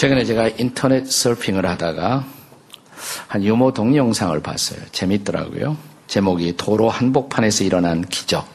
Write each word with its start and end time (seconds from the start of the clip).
최근에 0.00 0.24
제가 0.24 0.48
인터넷 0.56 1.06
서핑을 1.06 1.66
하다가 1.66 2.24
한 3.28 3.44
유머 3.44 3.74
동영상을 3.74 4.40
봤어요. 4.40 4.80
재밌더라고요. 4.92 5.76
제목이 6.06 6.56
도로 6.56 6.88
한복판에서 6.88 7.64
일어난 7.64 8.00
기적. 8.06 8.48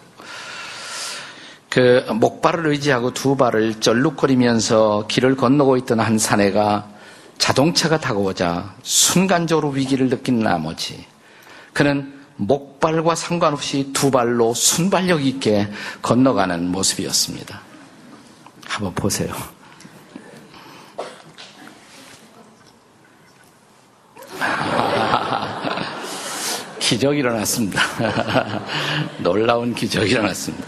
그 1.70 2.04
목발을 2.12 2.66
의지하고 2.66 3.14
두 3.14 3.38
발을 3.38 3.80
쩔룩거리면서 3.80 5.06
길을 5.08 5.36
건너고 5.36 5.78
있던 5.78 6.00
한 6.00 6.18
사내가 6.18 6.90
자동차가 7.38 8.00
다가오자 8.00 8.74
순간적으로 8.82 9.70
위기를 9.70 10.10
느낀 10.10 10.40
나머지 10.40 11.06
그는 11.74 12.12
목발과 12.38 13.14
상관없이 13.14 13.92
두 13.94 14.10
발로 14.10 14.56
순발력 14.56 15.24
있게 15.24 15.68
건너가는 16.02 16.72
모습이었습니다. 16.72 17.62
한번 18.66 18.96
보세요. 18.96 19.55
기적이 26.86 27.20
일어났습니다. 27.20 27.82
놀라운 29.18 29.74
기적이 29.74 30.12
일어났습니다. 30.12 30.68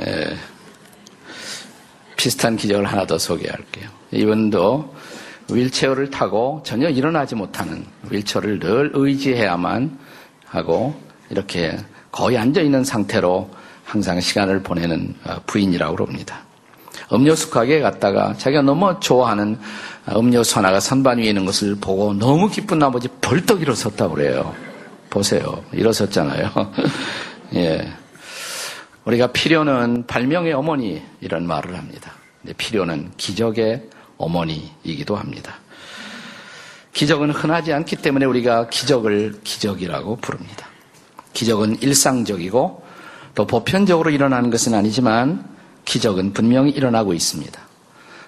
에, 0.00 0.34
비슷한 2.16 2.56
기적을 2.56 2.86
하나 2.86 3.06
더 3.06 3.18
소개할게요. 3.18 3.90
이분도 4.12 4.94
윌체어를 5.50 6.10
타고 6.10 6.62
전혀 6.64 6.88
일어나지 6.88 7.34
못하는 7.34 7.84
윌체어를 8.08 8.60
늘 8.60 8.90
의지해야만 8.94 9.98
하고 10.46 10.98
이렇게 11.28 11.78
거의 12.10 12.38
앉아 12.38 12.62
있는 12.62 12.82
상태로 12.82 13.50
항상 13.84 14.18
시간을 14.22 14.62
보내는 14.62 15.14
어, 15.24 15.36
부인이라고 15.46 15.96
그럽니다. 15.96 16.44
음료수 17.12 17.50
가게에 17.50 17.80
갔다가 17.80 18.34
자기가 18.38 18.62
너무 18.62 18.98
좋아하는 19.00 19.58
음료수 20.16 20.56
하나가 20.56 20.80
선반 20.80 21.18
위에 21.18 21.24
있는 21.24 21.44
것을 21.44 21.76
보고 21.78 22.14
너무 22.14 22.48
기쁜 22.48 22.78
나머지 22.78 23.08
벌떡 23.20 23.60
일어섰다고 23.60 24.14
그래요. 24.14 24.54
보세요. 25.10 25.64
일어섰잖아요. 25.72 26.50
예. 27.54 27.92
우리가 29.04 29.28
필요는 29.28 30.06
발명의 30.06 30.52
어머니 30.52 31.02
이런 31.20 31.46
말을 31.46 31.76
합니다. 31.76 32.12
필요는 32.56 33.12
기적의 33.16 33.88
어머니이기도 34.18 35.16
합니다. 35.16 35.54
기적은 36.92 37.30
흔하지 37.30 37.72
않기 37.72 37.96
때문에 37.96 38.26
우리가 38.26 38.68
기적을 38.68 39.40
기적이라고 39.44 40.16
부릅니다. 40.16 40.66
기적은 41.32 41.80
일상적이고 41.80 42.84
또 43.34 43.46
보편적으로 43.46 44.10
일어나는 44.10 44.50
것은 44.50 44.74
아니지만 44.74 45.44
기적은 45.84 46.32
분명히 46.32 46.72
일어나고 46.72 47.14
있습니다. 47.14 47.60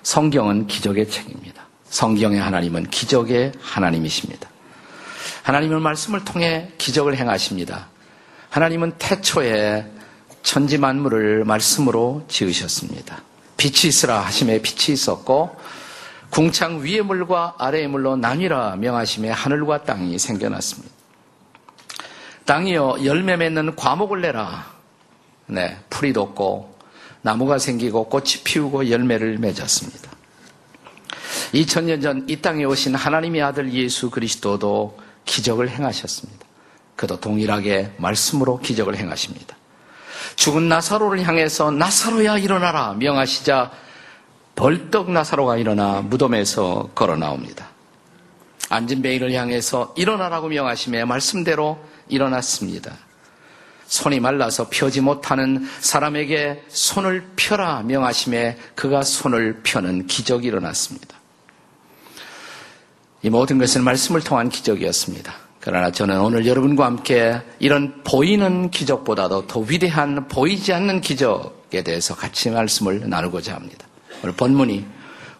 성경은 0.02 0.66
기적의 0.66 1.10
책입니다. 1.10 1.66
성경의 1.88 2.40
하나님은 2.40 2.90
기적의 2.90 3.52
하나님이십니다. 3.60 4.48
하나님은 5.42 5.82
말씀을 5.82 6.24
통해 6.24 6.70
기적을 6.78 7.16
행하십니다. 7.16 7.88
하나님은 8.50 8.92
태초에 8.98 9.86
천지 10.42 10.78
만물을 10.78 11.44
말씀으로 11.44 12.24
지으셨습니다. 12.28 13.22
빛이 13.56 13.88
있으라 13.88 14.20
하심에 14.20 14.62
빛이 14.62 14.94
있었고 14.94 15.54
궁창 16.30 16.82
위의 16.82 17.02
물과 17.02 17.56
아래의 17.58 17.88
물로 17.88 18.16
나뉘라 18.16 18.76
명하심에 18.76 19.30
하늘과 19.30 19.84
땅이 19.84 20.18
생겨났습니다. 20.18 20.90
땅이여 22.46 23.00
열매 23.04 23.36
맺는 23.36 23.76
과목을 23.76 24.22
내라. 24.22 24.66
네, 25.46 25.76
풀이 25.90 26.12
돋고 26.12 26.78
나무가 27.22 27.58
생기고 27.58 28.08
꽃이 28.08 28.42
피우고 28.44 28.88
열매를 28.90 29.38
맺었습니다. 29.38 30.10
2000년 31.52 32.02
전 32.02 32.24
이 32.28 32.36
땅에 32.36 32.64
오신 32.64 32.94
하나님의 32.94 33.42
아들 33.42 33.72
예수 33.72 34.10
그리스도도 34.10 34.99
기적을 35.24 35.70
행하셨습니다. 35.70 36.46
그도 36.96 37.18
동일하게 37.20 37.92
말씀으로 37.96 38.58
기적을 38.58 38.96
행하십니다. 38.96 39.56
죽은 40.36 40.68
나사로를 40.68 41.26
향해서 41.26 41.70
나사로야 41.70 42.38
일어나라 42.38 42.94
명하시자 42.94 43.70
벌떡 44.54 45.10
나사로가 45.10 45.56
일어나 45.56 46.02
무덤에서 46.02 46.90
걸어 46.94 47.16
나옵니다. 47.16 47.68
앉은 48.68 49.02
베일을 49.02 49.32
향해서 49.32 49.94
일어나라고 49.96 50.48
명하심에 50.48 51.04
말씀대로 51.04 51.78
일어났습니다. 52.08 52.92
손이 53.86 54.20
말라서 54.20 54.68
펴지 54.70 55.00
못하는 55.00 55.68
사람에게 55.80 56.64
손을 56.68 57.26
펴라 57.34 57.82
명하심에 57.82 58.56
그가 58.76 59.02
손을 59.02 59.62
펴는 59.64 60.06
기적이 60.06 60.48
일어났습니다. 60.48 61.19
이 63.22 63.30
모든 63.30 63.58
것은 63.58 63.84
말씀을 63.84 64.22
통한 64.22 64.48
기적이었습니다. 64.48 65.32
그러나 65.60 65.92
저는 65.92 66.20
오늘 66.20 66.46
여러분과 66.46 66.86
함께 66.86 67.38
이런 67.58 68.02
보이는 68.02 68.70
기적보다도 68.70 69.46
더 69.46 69.60
위대한 69.60 70.26
보이지 70.26 70.72
않는 70.72 71.02
기적에 71.02 71.82
대해서 71.82 72.14
같이 72.14 72.48
말씀을 72.48 73.08
나누고자 73.08 73.54
합니다. 73.54 73.86
오늘 74.22 74.34
본문이 74.34 74.86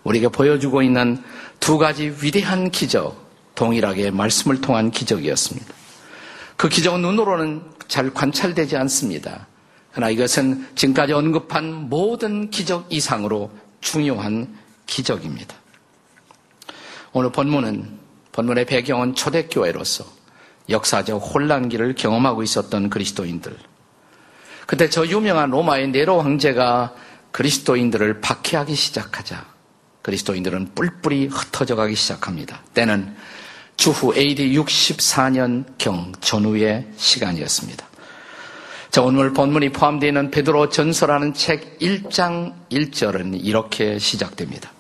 우리에게 0.05 0.29
보여주고 0.29 0.83
있는 0.83 1.23
두 1.59 1.79
가지 1.79 2.15
위대한 2.23 2.71
기적, 2.71 3.17
동일하게 3.55 4.11
말씀을 4.11 4.61
통한 4.61 4.91
기적이었습니다. 4.91 5.75
그 6.57 6.69
기적은 6.69 7.01
눈으로는 7.01 7.63
잘 7.89 8.13
관찰되지 8.13 8.77
않습니다. 8.77 9.47
그러나 9.93 10.11
이것은 10.11 10.67
지금까지 10.75 11.15
언급한 11.15 11.89
모든 11.89 12.51
기적 12.51 12.87
이상으로 12.91 13.51
중요한 13.81 14.55
기적입니다. 14.87 15.60
오늘 17.13 17.33
본문은 17.33 17.99
본문의 18.33 18.67
배경은 18.67 19.15
초대교회로서 19.15 20.05
역사적 20.69 21.17
혼란기를 21.19 21.95
경험하고 21.97 22.43
있었던 22.43 22.91
그리스도인들. 22.91 23.57
그때 24.67 24.89
저 24.89 25.05
유명한 25.05 25.51
로마의 25.51 25.89
네로 25.89 26.21
황제가 26.21 26.95
그리스도인들을 27.33 28.21
박해하기 28.21 28.75
시작하자 28.75 29.45
그리스도인들은 30.03 30.71
뿔뿔이 30.75 31.27
흩어져 31.27 31.75
가기 31.75 31.97
시작합니다. 31.97 32.63
때는 32.73 33.15
주후 33.77 34.15
AD 34.15 34.57
64년경 34.57 36.21
전후의 36.21 36.87
시간이었습니다. 36.97 37.87
자, 38.91 39.03
오늘 39.03 39.33
본문이 39.33 39.71
포함되어 39.71 40.09
있는 40.09 40.31
베드로 40.31 40.69
전서라는 40.69 41.35
책 41.35 41.79
1장 41.79 42.55
1절은 42.71 43.45
이렇게 43.45 43.99
시작됩니다. 43.99 44.71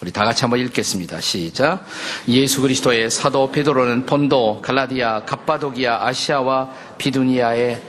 우리 0.00 0.12
다 0.12 0.24
같이 0.24 0.42
한번 0.42 0.60
읽겠습니다. 0.60 1.20
시작. 1.20 1.84
예수 2.28 2.60
그리스도의 2.60 3.10
사도 3.10 3.50
베드로는 3.50 4.06
본도, 4.06 4.60
갈라디아, 4.62 5.24
갑바도기아, 5.24 6.04
아시아와 6.06 6.70
비두니아에 6.98 7.80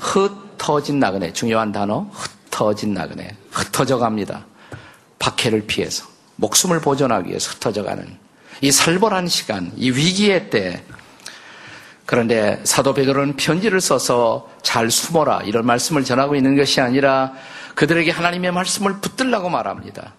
흩어진 0.00 0.98
나그네, 0.98 1.32
중요한 1.32 1.70
단어, 1.70 2.08
흩어진 2.12 2.94
나그네, 2.94 3.36
흩어져 3.50 3.98
갑니다. 3.98 4.44
박해를 5.18 5.66
피해서, 5.66 6.06
목숨을 6.36 6.80
보존하기 6.80 7.28
위해서 7.28 7.52
흩어져 7.52 7.84
가는 7.84 8.18
이 8.60 8.72
살벌한 8.72 9.28
시간, 9.28 9.70
이 9.76 9.90
위기의 9.90 10.50
때, 10.50 10.82
그런데 12.06 12.60
사도 12.64 12.94
베드로는 12.94 13.36
편지를 13.36 13.80
써서 13.80 14.50
잘 14.62 14.90
숨어라 14.90 15.42
이런 15.44 15.64
말씀을 15.64 16.02
전하고 16.02 16.34
있는 16.34 16.56
것이 16.56 16.80
아니라 16.80 17.32
그들에게 17.74 18.10
하나님의 18.10 18.52
말씀을 18.52 19.00
붙들라고 19.00 19.48
말합니다. 19.48 20.14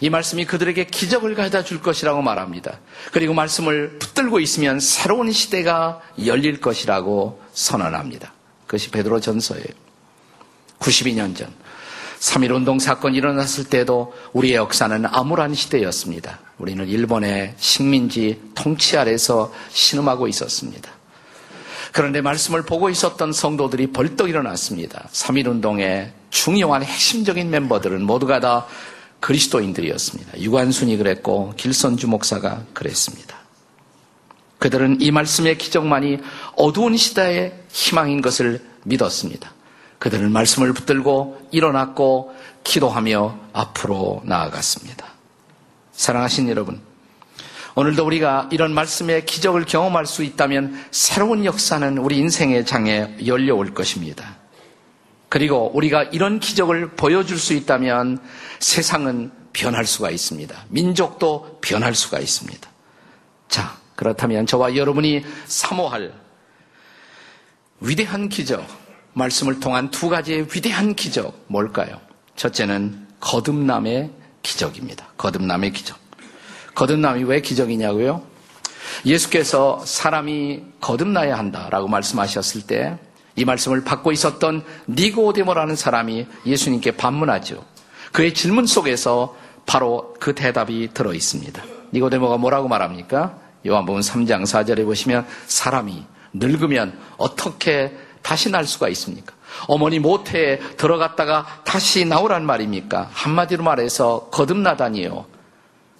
이 0.00 0.10
말씀이 0.10 0.44
그들에게 0.44 0.84
기적을 0.84 1.34
가져다 1.34 1.64
줄 1.64 1.80
것이라고 1.80 2.22
말합니다. 2.22 2.78
그리고 3.12 3.34
말씀을 3.34 3.98
붙들고 3.98 4.40
있으면 4.40 4.80
새로운 4.80 5.32
시대가 5.32 6.00
열릴 6.24 6.60
것이라고 6.60 7.42
선언합니다. 7.52 8.32
그것이 8.66 8.90
베드로 8.90 9.20
전서예요. 9.20 9.66
92년 10.78 11.36
전 11.36 11.52
3.1운동 12.20 12.78
사건이 12.78 13.16
일어났을 13.16 13.64
때도 13.64 14.12
우리의 14.32 14.56
역사는 14.56 15.06
암울한 15.06 15.54
시대였습니다. 15.54 16.38
우리는 16.58 16.86
일본의 16.86 17.54
식민지 17.56 18.40
통치 18.54 18.98
아래서 18.98 19.52
신음하고 19.70 20.28
있었습니다. 20.28 20.90
그런데 21.92 22.20
말씀을 22.20 22.62
보고 22.62 22.88
있었던 22.90 23.32
성도들이 23.32 23.88
벌떡 23.88 24.28
일어났습니다. 24.28 25.08
3.1운동의 25.12 26.10
중요한 26.30 26.84
핵심적인 26.84 27.50
멤버들은 27.50 28.02
모두가 28.02 28.38
다 28.40 28.66
그리스도인들이었습니다. 29.20 30.40
유관순이 30.40 30.96
그랬고 30.96 31.52
길선주 31.56 32.08
목사가 32.08 32.64
그랬습니다. 32.72 33.38
그들은 34.58 35.00
이 35.00 35.10
말씀의 35.10 35.56
기적만이 35.58 36.18
어두운 36.56 36.96
시대의 36.96 37.54
희망인 37.70 38.20
것을 38.20 38.62
믿었습니다. 38.84 39.52
그들은 39.98 40.32
말씀을 40.32 40.72
붙들고 40.72 41.48
일어났고 41.50 42.34
기도하며 42.64 43.38
앞으로 43.52 44.22
나아갔습니다. 44.24 45.06
사랑하신 45.92 46.48
여러분, 46.48 46.80
오늘도 47.74 48.04
우리가 48.04 48.48
이런 48.50 48.74
말씀의 48.74 49.26
기적을 49.26 49.64
경험할 49.64 50.06
수 50.06 50.22
있다면 50.22 50.84
새로운 50.90 51.44
역사는 51.44 51.98
우리 51.98 52.18
인생의 52.18 52.66
장에 52.66 53.16
열려올 53.26 53.74
것입니다. 53.74 54.39
그리고 55.30 55.70
우리가 55.74 56.02
이런 56.02 56.40
기적을 56.40 56.90
보여줄 56.96 57.38
수 57.38 57.54
있다면 57.54 58.18
세상은 58.58 59.30
변할 59.52 59.86
수가 59.86 60.10
있습니다. 60.10 60.64
민족도 60.68 61.60
변할 61.62 61.94
수가 61.94 62.18
있습니다. 62.18 62.68
자, 63.48 63.76
그렇다면 63.94 64.46
저와 64.46 64.74
여러분이 64.76 65.24
사모할 65.46 66.12
위대한 67.80 68.28
기적, 68.28 68.66
말씀을 69.12 69.60
통한 69.60 69.90
두 69.90 70.08
가지의 70.08 70.48
위대한 70.54 70.94
기적, 70.94 71.44
뭘까요? 71.46 72.00
첫째는 72.34 73.06
거듭남의 73.20 74.10
기적입니다. 74.42 75.06
거듭남의 75.16 75.72
기적. 75.72 75.96
거듭남이 76.74 77.24
왜 77.24 77.40
기적이냐고요? 77.40 78.26
예수께서 79.06 79.80
사람이 79.84 80.64
거듭나야 80.80 81.38
한다라고 81.38 81.86
말씀하셨을 81.86 82.62
때 82.66 82.98
이 83.40 83.44
말씀을 83.46 83.84
받고 83.84 84.12
있었던 84.12 84.62
니고데모라는 84.90 85.74
사람이 85.74 86.26
예수님께 86.44 86.92
반문하죠. 86.92 87.64
그의 88.12 88.34
질문 88.34 88.66
속에서 88.66 89.34
바로 89.64 90.14
그 90.20 90.34
대답이 90.34 90.90
들어 90.92 91.14
있습니다. 91.14 91.62
니고데모가 91.94 92.36
뭐라고 92.36 92.68
말합니까? 92.68 93.38
요한복음 93.66 94.02
3장 94.02 94.42
4절에 94.42 94.84
보시면 94.84 95.26
사람이 95.46 96.04
늙으면 96.34 96.98
어떻게 97.16 97.96
다시 98.20 98.50
날 98.50 98.66
수가 98.66 98.90
있습니까? 98.90 99.34
어머니 99.68 100.00
모태에 100.00 100.58
들어갔다가 100.76 101.62
다시 101.64 102.04
나오란 102.04 102.44
말입니까? 102.44 103.08
한마디로 103.10 103.64
말해서 103.64 104.28
거듭나다니요. 104.30 105.24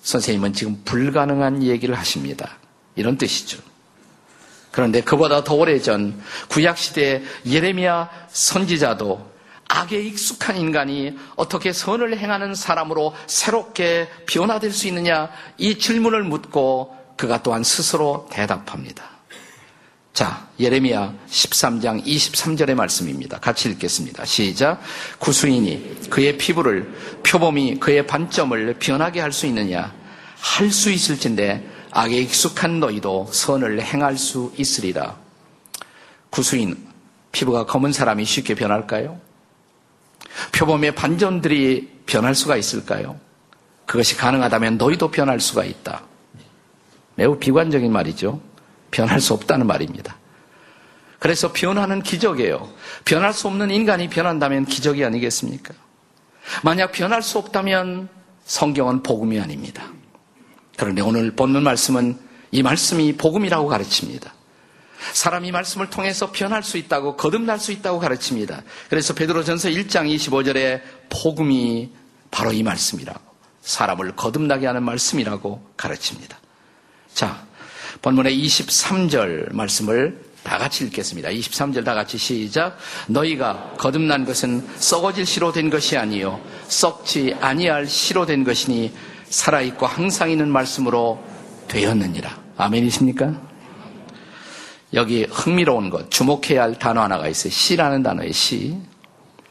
선생님은 0.03 0.53
지금 0.53 0.83
불가능한 0.85 1.63
얘기를 1.63 1.95
하십니다. 1.95 2.59
이런 2.97 3.17
뜻이죠. 3.17 3.70
그런데 4.71 5.01
그보다 5.03 5.43
더 5.45 5.55
오래전 5.55 6.21
구약시대 6.49 7.23
예레미야 7.47 8.09
선지자도 8.29 9.31
악에 9.69 10.01
익숙한 10.01 10.57
인간이 10.57 11.17
어떻게 11.37 11.73
선을 11.73 12.19
행하는 12.19 12.55
사람으로 12.55 13.15
새롭게 13.27 14.09
변화될 14.27 14.73
수 14.73 14.89
있느냐 14.89 15.31
이 15.59 15.79
질문을 15.79 16.25
묻고 16.25 16.97
그가 17.17 17.43
또한 17.43 17.63
스스로 17.63 18.29
대답합니다. 18.33 19.05
자, 20.13 20.49
예레미야 20.59 21.15
13장 21.29 22.05
23절의 22.05 22.75
말씀입니다. 22.75 23.39
같이 23.39 23.69
읽겠습니다. 23.71 24.25
시작. 24.25 24.81
구수인이 25.19 26.11
그의 26.11 26.37
피부를 26.37 26.93
표범이 27.23 27.79
그의 27.79 28.07
반점을 28.07 28.75
변하게 28.81 29.21
할 29.21 29.33
수 29.33 29.47
있느냐? 29.47 29.95
할 30.41 30.71
수 30.73 30.91
있을진데 30.91 31.65
악에 31.93 32.17
익숙한 32.19 32.81
너희도 32.81 33.29
선을 33.33 33.83
행할 33.83 34.17
수 34.17 34.53
있으리라. 34.57 35.17
구수인 36.31 36.77
피부가 37.33 37.67
검은 37.67 37.93
사람이 37.93 38.25
쉽게 38.25 38.55
변할까요? 38.55 39.21
표범의 40.53 40.95
반전들이 40.95 42.01
변할 42.07 42.35
수가 42.35 42.57
있을까요? 42.57 43.19
그것이 43.87 44.17
가능하다면 44.17 44.79
너희도 44.79 45.11
변할 45.11 45.41
수가 45.41 45.65
있다. 45.65 46.03
매우 47.17 47.39
비관적인 47.39 47.93
말이죠. 47.93 48.41
변할 48.91 49.21
수 49.21 49.35
없다는 49.35 49.67
말입니다. 49.67 50.17
그래서 51.19 51.53
변하는 51.53 52.03
기적이에요. 52.03 52.73
변할 53.05 53.33
수 53.33 53.47
없는 53.49 53.71
인간이 53.71 54.09
변한다면 54.09 54.65
기적이 54.65 55.05
아니겠습니까? 55.05 55.75
만약 56.63 56.93
변할 56.93 57.23
수 57.23 57.39
없다면 57.39 58.09
성경은 58.45 59.03
복음이 59.03 59.39
아닙니다. 59.39 59.85
그런데 60.81 61.03
오늘 61.03 61.31
본문 61.33 61.63
말씀은 61.63 62.19
이 62.53 62.63
말씀이 62.63 63.19
복음이라고 63.19 63.69
가르칩니다. 63.69 64.33
사람이 65.13 65.53
말씀을 65.53 65.91
통해서 65.91 66.33
변할 66.33 66.63
수 66.63 66.79
있다고 66.79 67.17
거듭날 67.17 67.59
수 67.59 67.71
있다고 67.71 67.99
가르칩니다. 67.99 68.63
그래서 68.89 69.13
베드로전서 69.13 69.69
1장 69.69 70.11
25절에 70.15 70.81
복음이 71.11 71.91
바로 72.31 72.51
이 72.53 72.63
말씀이라고 72.63 73.21
사람을 73.61 74.17
거듭나게 74.17 74.67
하는 74.67 74.83
말씀이라고 74.83 75.63
가르칩니다. 75.77 76.39
자, 77.13 77.45
본문의 78.01 78.43
23절 78.43 79.53
말씀을 79.53 80.19
다 80.43 80.57
같이 80.57 80.85
읽겠습니다. 80.85 81.29
23절 81.29 81.85
다 81.85 81.93
같이 81.93 82.17
시작. 82.17 82.79
너희가 83.07 83.75
거듭난 83.77 84.25
것은 84.25 84.67
썩어질 84.79 85.27
시로 85.27 85.53
된 85.53 85.69
것이 85.69 85.99
아니요 85.99 86.41
썩지 86.69 87.37
아니할 87.39 87.87
시로 87.87 88.25
된 88.25 88.45
것이니 88.45 88.91
살아있고 89.31 89.87
항상 89.87 90.31
있는 90.31 90.49
말씀으로 90.51 91.23
되었느니라. 91.69 92.39
아멘이십니까? 92.57 93.41
여기 94.93 95.25
흥미로운 95.25 95.89
것, 95.89 96.11
주목해야 96.11 96.63
할 96.63 96.79
단어 96.79 97.03
하나가 97.03 97.29
있어요. 97.29 97.53
시라는 97.53 98.03
단어의 98.03 98.33
시. 98.33 98.77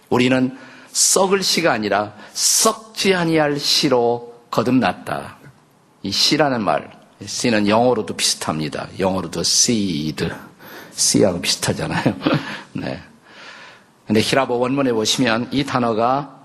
우리는 0.09 0.57
썩을 0.91 1.41
시가 1.41 1.71
아니라 1.71 2.13
썩지 2.33 3.15
아니할 3.15 3.57
시로 3.57 4.35
거듭났다. 4.51 5.37
이 6.03 6.11
시라는 6.11 6.61
말, 6.61 6.91
씨는 7.25 7.67
영어로도 7.67 8.15
비슷합니다. 8.15 8.89
영어로도 8.99 9.41
seed. 9.41 10.29
씨하고 10.91 11.39
비슷하잖아요. 11.39 12.15
네. 12.73 13.01
근데 14.05 14.19
히라보 14.21 14.59
원문에 14.59 14.91
보시면 14.91 15.49
이 15.51 15.63
단어가 15.63 16.38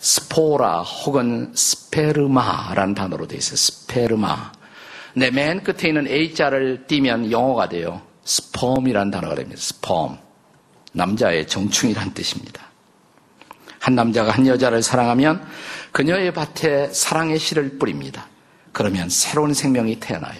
스포라 0.00 0.80
혹은 0.80 1.52
스페르마라는 1.54 2.94
단어로 2.94 3.28
되어 3.28 3.38
있어요. 3.38 3.56
스페르마. 3.56 4.52
네, 5.14 5.30
맨 5.30 5.62
끝에 5.62 5.88
있는 5.88 6.08
A자를 6.08 6.86
띄면 6.86 7.30
영어가 7.30 7.68
돼요. 7.68 8.00
스펌이라는 8.24 9.10
단어가 9.10 9.34
됩니다. 9.34 9.60
스펌. 9.60 10.16
남자의 10.92 11.46
정충이란 11.46 12.14
뜻입니다. 12.14 12.66
한 13.78 13.94
남자가 13.94 14.32
한 14.32 14.46
여자를 14.46 14.82
사랑하면 14.82 15.46
그녀의 15.92 16.32
밭에 16.32 16.92
사랑의 16.92 17.38
씨를 17.38 17.78
뿌립니다. 17.78 18.26
그러면 18.72 19.08
새로운 19.08 19.54
생명이 19.54 20.00
태어나요. 20.00 20.38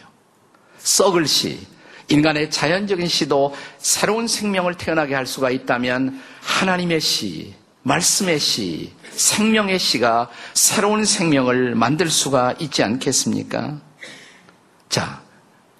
썩을 0.78 1.26
씨, 1.26 1.66
인간의 2.08 2.50
자연적인 2.50 3.06
씨도 3.08 3.54
새로운 3.78 4.26
생명을 4.26 4.74
태어나게 4.74 5.14
할 5.14 5.26
수가 5.26 5.50
있다면 5.50 6.20
하나님의 6.40 7.00
씨, 7.00 7.54
말씀의 7.82 8.38
씨, 8.38 8.92
생명의 9.12 9.78
씨가 9.78 10.28
새로운 10.54 11.04
생명을 11.04 11.74
만들 11.74 12.10
수가 12.10 12.54
있지 12.58 12.82
않겠습니까? 12.82 13.78
자, 14.88 15.22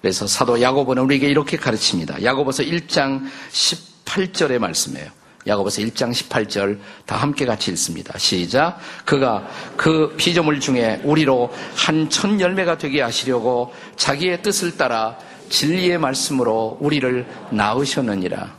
그래서 0.01 0.25
사도 0.25 0.61
야고보는 0.61 1.03
우리에게 1.03 1.27
이렇게 1.27 1.57
가르칩니다. 1.57 2.23
야고보서 2.23 2.63
1장 2.63 3.27
18절의 3.51 4.57
말씀이에요. 4.57 5.09
야고보서 5.45 5.81
1장 5.81 6.11
18절 6.11 6.79
다 7.05 7.17
함께 7.17 7.45
같이 7.45 7.71
읽습니다. 7.71 8.17
시작. 8.17 8.79
그가 9.05 9.47
그 9.75 10.13
피조물 10.17 10.59
중에 10.59 11.01
우리로 11.03 11.51
한 11.75 12.09
천 12.09 12.39
열매가 12.39 12.77
되게 12.77 13.01
하시려고 13.01 13.73
자기의 13.95 14.41
뜻을 14.41 14.77
따라 14.77 15.17
진리의 15.49 15.97
말씀으로 15.97 16.77
우리를 16.79 17.25
낳으셨느니라. 17.51 18.55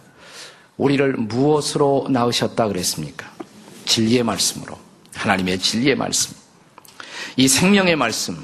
우리를 0.77 1.13
무엇으로 1.15 2.07
낳으셨다 2.11 2.67
그랬습니까? 2.69 3.31
진리의 3.85 4.23
말씀으로. 4.23 4.79
하나님의 5.15 5.59
진리의 5.59 5.97
말씀. 5.97 6.43
이 7.37 7.49
생명의 7.49 7.97
말씀, 7.97 8.37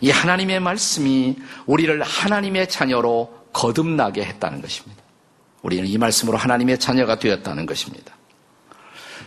이 0.00 0.10
하나님의 0.10 0.60
말씀이 0.60 1.36
우리를 1.66 2.02
하나님의 2.02 2.68
자녀로 2.68 3.34
거듭나게 3.52 4.24
했다는 4.24 4.60
것입니다. 4.60 5.02
우리는 5.62 5.86
이 5.86 5.98
말씀으로 5.98 6.36
하나님의 6.36 6.78
자녀가 6.78 7.18
되었다는 7.18 7.66
것입니다. 7.66 8.14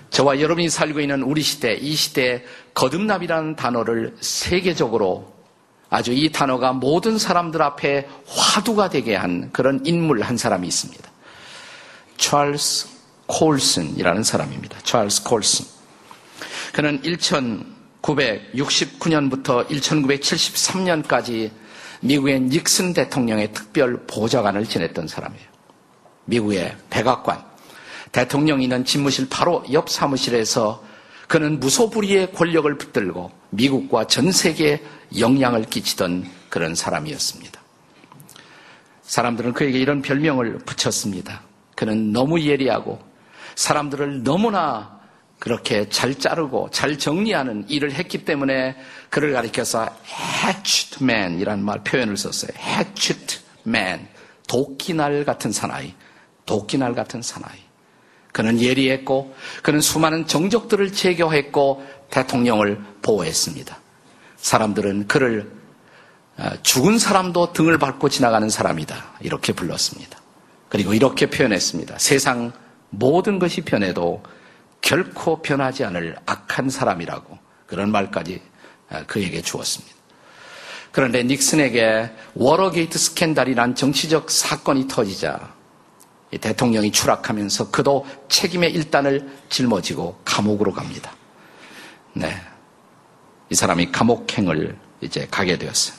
저와 0.10 0.40
여러분이 0.40 0.70
살고 0.70 1.02
있는 1.02 1.22
우리 1.22 1.42
시대, 1.42 1.74
이 1.74 1.96
시대에 1.96 2.44
거듭납이라는 2.74 3.56
단어를 3.56 4.16
세계적으로 4.22 5.34
아주 5.90 6.14
이 6.14 6.32
단어가 6.32 6.72
모든 6.72 7.18
사람들 7.18 7.62
앞에 7.62 8.08
화두가 8.28 8.90
되게 8.90 9.16
한 9.16 9.52
그런 9.52 9.86
인물 9.86 10.22
한 10.22 10.38
사람이 10.38 10.68
있습니다. 10.68 11.10
찰스 12.18 12.88
콜슨이라는 13.30 14.24
사람입니다. 14.24 14.80
찰스 14.84 15.24
콜슨. 15.24 15.66
그는 16.74 17.02
1969년부터 17.02 19.66
1973년까지 19.68 21.52
미국의 22.02 22.42
닉슨 22.42 22.94
대통령의 22.94 23.54
특별 23.54 24.06
보좌관을 24.08 24.66
지냈던 24.66 25.08
사람이에요. 25.08 25.48
미국의 26.26 26.76
백악관, 26.90 27.42
대통령이 28.12 28.64
있는 28.64 28.84
집무실 28.86 29.28
바로 29.30 29.64
옆 29.72 29.90
사무실에서 29.90 30.84
그는 31.28 31.60
무소불위의 31.60 32.32
권력을 32.34 32.76
붙들고 32.78 33.32
미국과 33.52 34.08
전 34.08 34.32
세계에 34.32 34.82
영향을 35.20 35.66
끼치던 35.66 36.30
그런 36.50 36.74
사람이었습니다. 36.76 37.60
사람들은 39.04 39.54
그에게 39.54 39.80
이런 39.80 40.02
별명을 40.02 40.60
붙였습니다. 40.60 41.42
그는 41.76 42.12
너무 42.12 42.42
예리하고 42.42 43.09
사람들을 43.60 44.24
너무나 44.24 45.01
그렇게 45.38 45.89
잘 45.89 46.16
자르고 46.16 46.70
잘 46.72 46.98
정리하는 46.98 47.66
일을 47.68 47.92
했기 47.92 48.24
때문에 48.24 48.78
그를 49.10 49.34
가리켜서 49.34 49.86
hatched 50.46 51.04
man이라는 51.04 51.63
말 51.63 51.84
표현을 51.84 52.16
썼어요. 52.16 52.51
hatched 52.58 53.42
man. 53.68 54.08
도끼날 54.48 55.25
같은 55.25 55.51
사나이. 55.51 55.94
도끼날 56.46 56.96
같은 56.96 57.22
사나이. 57.22 57.58
그는 58.32 58.62
예리했고 58.62 59.36
그는 59.62 59.82
수많은 59.82 60.25
정적들을 60.25 60.94
제거했고 60.94 61.86
대통령을 62.12 62.82
보호했습니다. 63.01 63.78
사람들은 64.38 65.08
그를 65.10 65.51
아, 66.38 66.56
죽은 66.63 66.98
사람도 66.98 67.51
등을 67.51 67.78
밟고 67.78 68.08
지나가는 68.08 68.50
사람이다. 68.50 69.16
이렇게 69.20 69.51
불렀습니다. 69.51 70.18
그리고 70.70 70.94
이렇게 70.94 71.30
표현했습니다. 71.30 72.00
세상 72.00 72.54
모든 72.89 73.39
것이 73.39 73.62
변해도 73.62 74.24
결코 74.81 75.41
변하지 75.41 75.84
않을 75.84 76.15
악한 76.25 76.69
사람이라고 76.69 77.38
그런 77.67 77.91
말까지 77.91 78.41
아, 78.89 79.03
그에게 79.05 79.41
주었습니다. 79.41 79.96
그런데 80.91 81.24
닉슨에게 81.24 82.12
워터게이트 82.34 82.98
스캔달이란 82.98 83.75
정치적 83.75 84.31
사건이 84.31 84.88
터지자 84.88 85.53
대통령이 86.41 86.91
추락하면서 86.91 87.72
그도 87.72 88.05
책임의 88.27 88.72
일단을 88.74 89.29
짊어지고 89.50 90.22
감옥으로 90.25 90.74
갑니다. 90.74 91.12
네. 92.13 92.36
이 93.50 93.55
사람이 93.55 93.91
감옥행을 93.91 94.77
이제 95.01 95.27
가게 95.29 95.58
되었어요. 95.58 95.98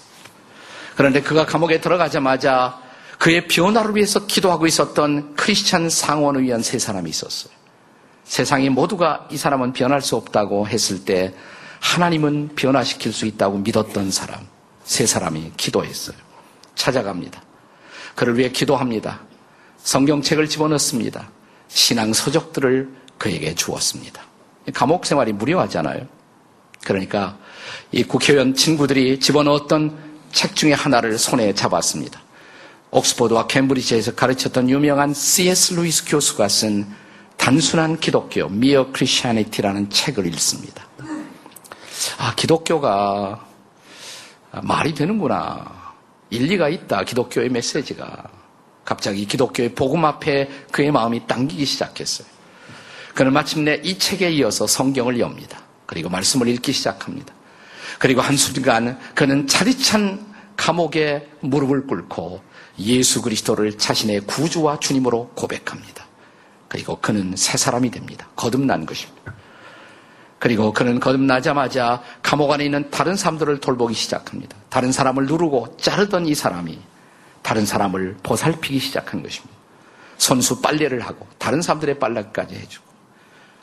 그런데 0.96 1.20
그가 1.20 1.46
감옥에 1.46 1.80
들어가자마자 1.80 2.80
그의 3.20 3.48
변화를 3.48 3.96
위해서 3.96 4.26
기도하고 4.26 4.66
있었던 4.66 5.36
크리스찬 5.36 5.90
상원을 5.90 6.42
위한 6.42 6.62
세 6.62 6.78
사람이 6.78 7.10
있었어요. 7.10 7.52
세상의 8.24 8.70
모두가 8.70 9.28
이 9.30 9.36
사람은 9.36 9.74
변할 9.74 10.00
수 10.00 10.16
없다고 10.16 10.66
했을 10.66 11.04
때 11.04 11.34
하나님은 11.80 12.52
변화시킬 12.56 13.12
수 13.12 13.26
있다고 13.26 13.58
믿었던 13.58 14.10
사람, 14.10 14.40
세 14.84 15.04
사람이 15.04 15.52
기도했어요. 15.58 16.16
찾아갑니다. 16.74 17.42
그를 18.14 18.38
위해 18.38 18.48
기도합니다. 18.48 19.20
성경책을 19.82 20.48
집어넣습니다. 20.48 21.30
신앙 21.68 22.14
서적들을 22.14 22.88
그에게 23.18 23.54
주었습니다. 23.54 24.22
감옥 24.72 25.04
생활이 25.04 25.34
무료하잖아요. 25.34 26.06
그러니까 26.82 27.36
이 27.92 28.02
국회의원 28.02 28.54
친구들이 28.54 29.20
집어넣었던 29.20 29.98
책 30.32 30.56
중에 30.56 30.72
하나를 30.72 31.18
손에 31.18 31.52
잡았습니다. 31.52 32.29
옥스퍼드와 32.90 33.46
캠브리지에서 33.46 34.14
가르쳤던 34.14 34.68
유명한 34.68 35.14
C.S. 35.14 35.74
루이스 35.74 36.04
교수가 36.06 36.48
쓴 36.48 36.86
단순한 37.36 38.00
기독교, 38.00 38.48
Mere 38.48 38.92
Christianity라는 38.92 39.90
책을 39.90 40.26
읽습니다. 40.26 40.86
아, 42.18 42.34
기독교가 42.34 43.46
말이 44.62 44.94
되는구나. 44.94 45.94
일리가 46.30 46.68
있다. 46.68 47.04
기독교의 47.04 47.48
메시지가. 47.48 48.24
갑자기 48.84 49.24
기독교의 49.24 49.74
복음 49.74 50.04
앞에 50.04 50.48
그의 50.72 50.90
마음이 50.90 51.26
당기기 51.26 51.64
시작했어요. 51.64 52.26
그는 53.14 53.32
마침내 53.32 53.80
이 53.84 53.98
책에 53.98 54.30
이어서 54.32 54.66
성경을 54.66 55.18
엽니다. 55.20 55.62
그리고 55.86 56.08
말씀을 56.08 56.48
읽기 56.48 56.72
시작합니다. 56.72 57.32
그리고 57.98 58.20
한순간 58.20 58.98
그는 59.14 59.46
차디찬 59.46 60.26
감옥에 60.56 61.28
무릎을 61.40 61.86
꿇고 61.86 62.42
예수 62.80 63.22
그리스도를 63.22 63.78
자신의 63.78 64.22
구주와 64.22 64.80
주님으로 64.80 65.30
고백합니다. 65.34 66.06
그리고 66.68 66.98
그는 67.00 67.34
새 67.36 67.56
사람이 67.56 67.90
됩니다. 67.90 68.28
거듭난 68.36 68.86
것입니다. 68.86 69.34
그리고 70.38 70.72
그는 70.72 71.00
거듭나자마자 71.00 72.02
감옥 72.22 72.52
안에 72.52 72.64
있는 72.64 72.90
다른 72.90 73.16
사람들을 73.16 73.60
돌보기 73.60 73.94
시작합니다. 73.94 74.56
다른 74.70 74.90
사람을 74.90 75.26
누르고 75.26 75.76
자르던 75.76 76.26
이 76.26 76.34
사람이 76.34 76.78
다른 77.42 77.66
사람을 77.66 78.18
보살피기 78.22 78.78
시작한 78.78 79.22
것입니다. 79.22 79.54
손수 80.16 80.60
빨래를 80.60 81.00
하고 81.00 81.26
다른 81.38 81.60
사람들의 81.60 81.98
빨래까지 81.98 82.54
해주고 82.54 82.86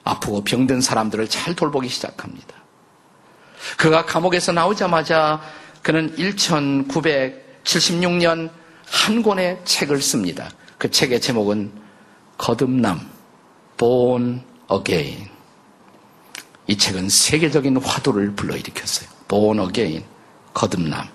아프고 0.03 0.43
병든 0.43 0.81
사람들을 0.81 1.27
잘 1.29 1.55
돌보기 1.55 1.89
시작합니다. 1.89 2.55
그가 3.77 4.05
감옥에서 4.05 4.51
나오자마자 4.51 5.41
그는 5.81 6.15
1976년 6.15 8.51
한 8.89 9.21
권의 9.21 9.59
책을 9.65 10.01
씁니다. 10.01 10.49
그 10.77 10.89
책의 10.89 11.21
제목은 11.21 11.71
거듭남, 12.37 13.07
Born 13.77 14.41
Again. 14.71 15.29
이 16.67 16.77
책은 16.77 17.09
세계적인 17.09 17.77
화두를 17.77 18.33
불러일으켰어요. 18.33 19.09
Born 19.27 19.59
Again, 19.59 20.03
거듭남. 20.53 21.07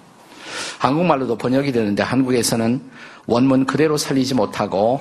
한국말로도 0.79 1.39
번역이 1.39 1.73
되는데 1.73 2.03
한국에서는 2.03 2.91
원문 3.27 3.67
그대로 3.67 3.97
살리지 3.97 4.35
못하고 4.35 5.01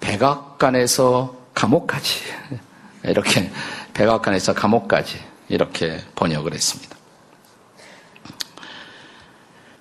백악관에서 0.00 1.36
감옥까지 1.54 2.20
이렇게 3.04 3.50
백악관에서 3.94 4.54
감옥까지 4.54 5.18
이렇게 5.48 6.00
번역을 6.14 6.54
했습니다. 6.54 6.97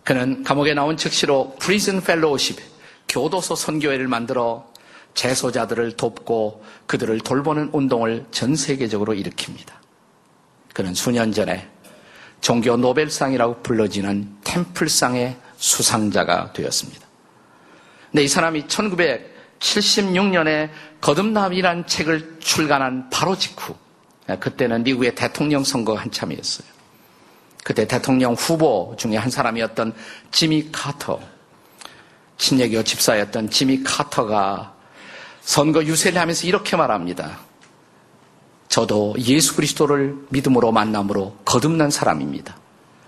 그는 0.08 0.42
감옥에 0.42 0.74
나온 0.74 0.96
즉시로 0.96 1.54
Prison 1.60 2.00
Fellowship 2.00 2.58
교도소 3.10 3.56
선교회를 3.56 4.08
만들어 4.08 4.66
재소자들을 5.16 5.98
돕고 5.98 6.64
그들을 6.86 7.20
돌보는 7.20 7.72
운동을 7.74 8.26
전 8.32 8.56
세계적으로 8.56 9.16
일으킵니다. 9.16 9.74
그는 10.74 10.94
수년 10.94 11.34
전에 11.34 11.68
종교 12.40 12.78
노벨상이라고 12.78 13.64
불러지는 13.64 14.34
템플상의 14.46 15.36
수상자가 15.58 16.54
되었습니다. 16.54 17.06
근데 18.10 18.24
이 18.24 18.30
사람이 18.30 18.64
1976년에 18.68 20.70
거듭남이란 21.02 21.86
책을 21.86 22.38
출간한 22.40 23.10
바로 23.10 23.38
직후 23.38 23.76
그때는 24.40 24.84
미국의 24.84 25.16
대통령 25.16 25.66
선거가 25.66 26.00
한참이었어요. 26.00 26.76
그때 27.67 27.86
대통령 27.86 28.33
후보 28.33 28.95
중에 28.97 29.17
한 29.17 29.29
사람이었던 29.29 29.93
지미 30.31 30.69
카터, 30.71 31.19
친예교 32.38 32.81
집사였던 32.81 33.50
지미 33.50 33.83
카터가 33.83 34.74
선거 35.41 35.83
유세를 35.83 36.17
하면서 36.17 36.47
이렇게 36.47 36.77
말합니다. 36.77 37.39
저도 38.69 39.15
예수 39.19 39.53
그리스도를 39.57 40.15
믿음으로 40.29 40.71
만남으로 40.71 41.39
거듭난 41.43 41.91
사람입니다. 41.91 42.55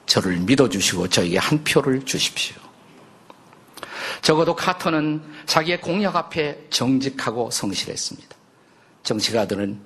저를 0.08 0.36
믿어주시고 0.40 1.08
저에게 1.08 1.38
한 1.38 1.64
표를 1.64 2.04
주십시오. 2.04 2.58
적어도 4.22 4.58
카터는 4.58 5.22
자기의 5.46 5.80
공약 5.80 6.18
앞에 6.18 6.66
정직하고 6.70 7.50
성실했습니다. 7.50 8.36
정치가들은 9.04 9.80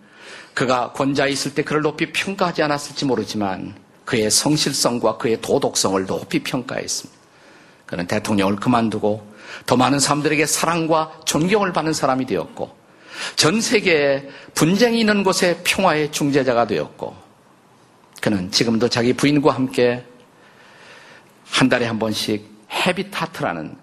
그가 0.55 0.93
권좌에 0.93 1.29
있을 1.29 1.53
때 1.53 1.61
그를 1.63 1.83
높이 1.83 2.11
평가하지 2.11 2.63
않았을지 2.63 3.05
모르지만 3.05 3.82
그의 4.05 4.29
성실성과 4.29 5.17
그의 5.17 5.41
도덕성을 5.41 6.05
높이 6.05 6.39
평가했습니다. 6.43 7.21
그는 7.85 8.07
대통령을 8.07 8.55
그만두고 8.55 9.33
더 9.65 9.77
많은 9.77 9.99
사람들에게 9.99 10.45
사랑과 10.45 11.11
존경을 11.25 11.73
받는 11.73 11.93
사람이 11.93 12.25
되었고 12.25 12.75
전 13.35 13.61
세계에 13.61 14.27
분쟁이 14.53 14.99
있는 14.99 15.23
곳에 15.23 15.61
평화의 15.63 16.11
중재자가 16.11 16.67
되었고 16.67 17.15
그는 18.21 18.51
지금도 18.51 18.89
자기 18.89 19.13
부인과 19.13 19.51
함께 19.53 20.03
한 21.45 21.69
달에 21.69 21.85
한 21.85 21.99
번씩 21.99 22.49
헤비타트라는 22.71 23.75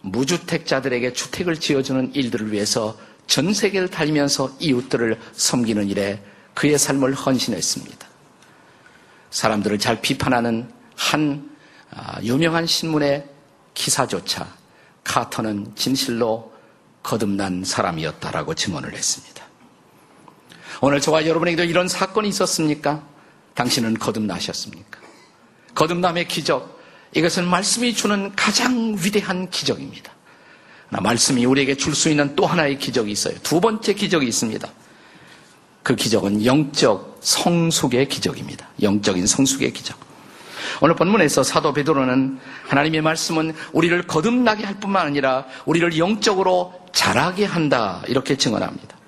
무주택자들에게 0.00 1.12
주택을 1.12 1.56
지어주는 1.56 2.14
일들을 2.14 2.52
위해서 2.52 2.96
전 3.26 3.52
세계를 3.52 3.88
달리면서 3.88 4.56
이웃들을 4.58 5.18
섬기는 5.32 5.88
일에 5.90 6.22
그의 6.54 6.78
삶을 6.78 7.14
헌신했습니다. 7.14 8.08
사람들을 9.30 9.78
잘 9.78 10.00
비판하는 10.00 10.70
한 10.96 11.50
아, 11.90 12.20
유명한 12.22 12.66
신문의 12.66 13.24
기사조차 13.74 14.46
카터는 15.04 15.72
진실로 15.74 16.52
거듭난 17.02 17.64
사람이었다라고 17.64 18.54
증언을 18.54 18.94
했습니다. 18.94 19.44
오늘 20.80 21.00
저와 21.00 21.26
여러분에게도 21.26 21.64
이런 21.64 21.88
사건이 21.88 22.28
있었습니까? 22.28 23.02
당신은 23.54 23.94
거듭나셨습니까? 23.94 25.00
거듭남의 25.74 26.28
기적, 26.28 26.78
이것은 27.14 27.46
말씀이 27.46 27.94
주는 27.94 28.34
가장 28.36 28.96
위대한 28.98 29.48
기적입니다. 29.50 30.12
말씀이 30.90 31.44
우리에게 31.44 31.76
줄 31.76 31.94
수 31.94 32.08
있는 32.10 32.34
또 32.36 32.46
하나의 32.46 32.78
기적이 32.78 33.12
있어요. 33.12 33.34
두 33.42 33.60
번째 33.60 33.94
기적이 33.94 34.26
있습니다. 34.28 34.68
그 35.88 35.96
기적은 35.96 36.44
영적 36.44 37.20
성숙의 37.22 38.08
기적입니다. 38.08 38.68
영적인 38.82 39.26
성숙의 39.26 39.72
기적. 39.72 39.98
오늘 40.82 40.94
본문에서 40.96 41.42
사도 41.42 41.72
베드로는 41.72 42.38
하나님의 42.66 43.00
말씀은 43.00 43.54
우리를 43.72 44.02
거듭나게 44.02 44.66
할 44.66 44.78
뿐만 44.80 45.06
아니라 45.06 45.46
우리를 45.64 45.96
영적으로 45.96 46.74
자라게 46.92 47.46
한다 47.46 48.02
이렇게 48.06 48.36
증언합니다. 48.36 48.98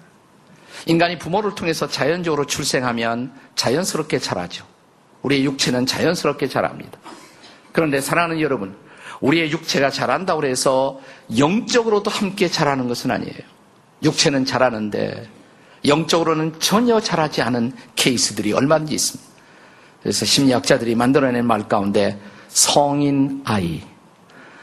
인간이 0.86 1.18
부모를 1.18 1.54
통해서 1.54 1.86
자연적으로 1.86 2.46
출생하면 2.46 3.34
자연스럽게 3.56 4.18
자라죠. 4.18 4.64
우리의 5.20 5.44
육체는 5.44 5.84
자연스럽게 5.84 6.48
자랍니다. 6.48 6.98
그런데 7.72 8.00
사랑하는 8.00 8.40
여러분, 8.40 8.74
우리의 9.20 9.52
육체가 9.52 9.90
자란다고 9.90 10.46
해서 10.46 10.98
영적으로도 11.36 12.10
함께 12.10 12.48
자라는 12.48 12.88
것은 12.88 13.10
아니에요. 13.10 13.36
육체는 14.02 14.46
자라는데 14.46 15.39
영적으로는 15.84 16.60
전혀 16.60 17.00
자라지 17.00 17.42
않은 17.42 17.72
케이스들이 17.96 18.52
얼마든지 18.52 18.94
있습니다. 18.94 19.30
그래서 20.02 20.24
심리학자들이 20.24 20.94
만들어낸 20.94 21.46
말 21.46 21.68
가운데 21.68 22.20
성인 22.48 23.42
아이, 23.44 23.82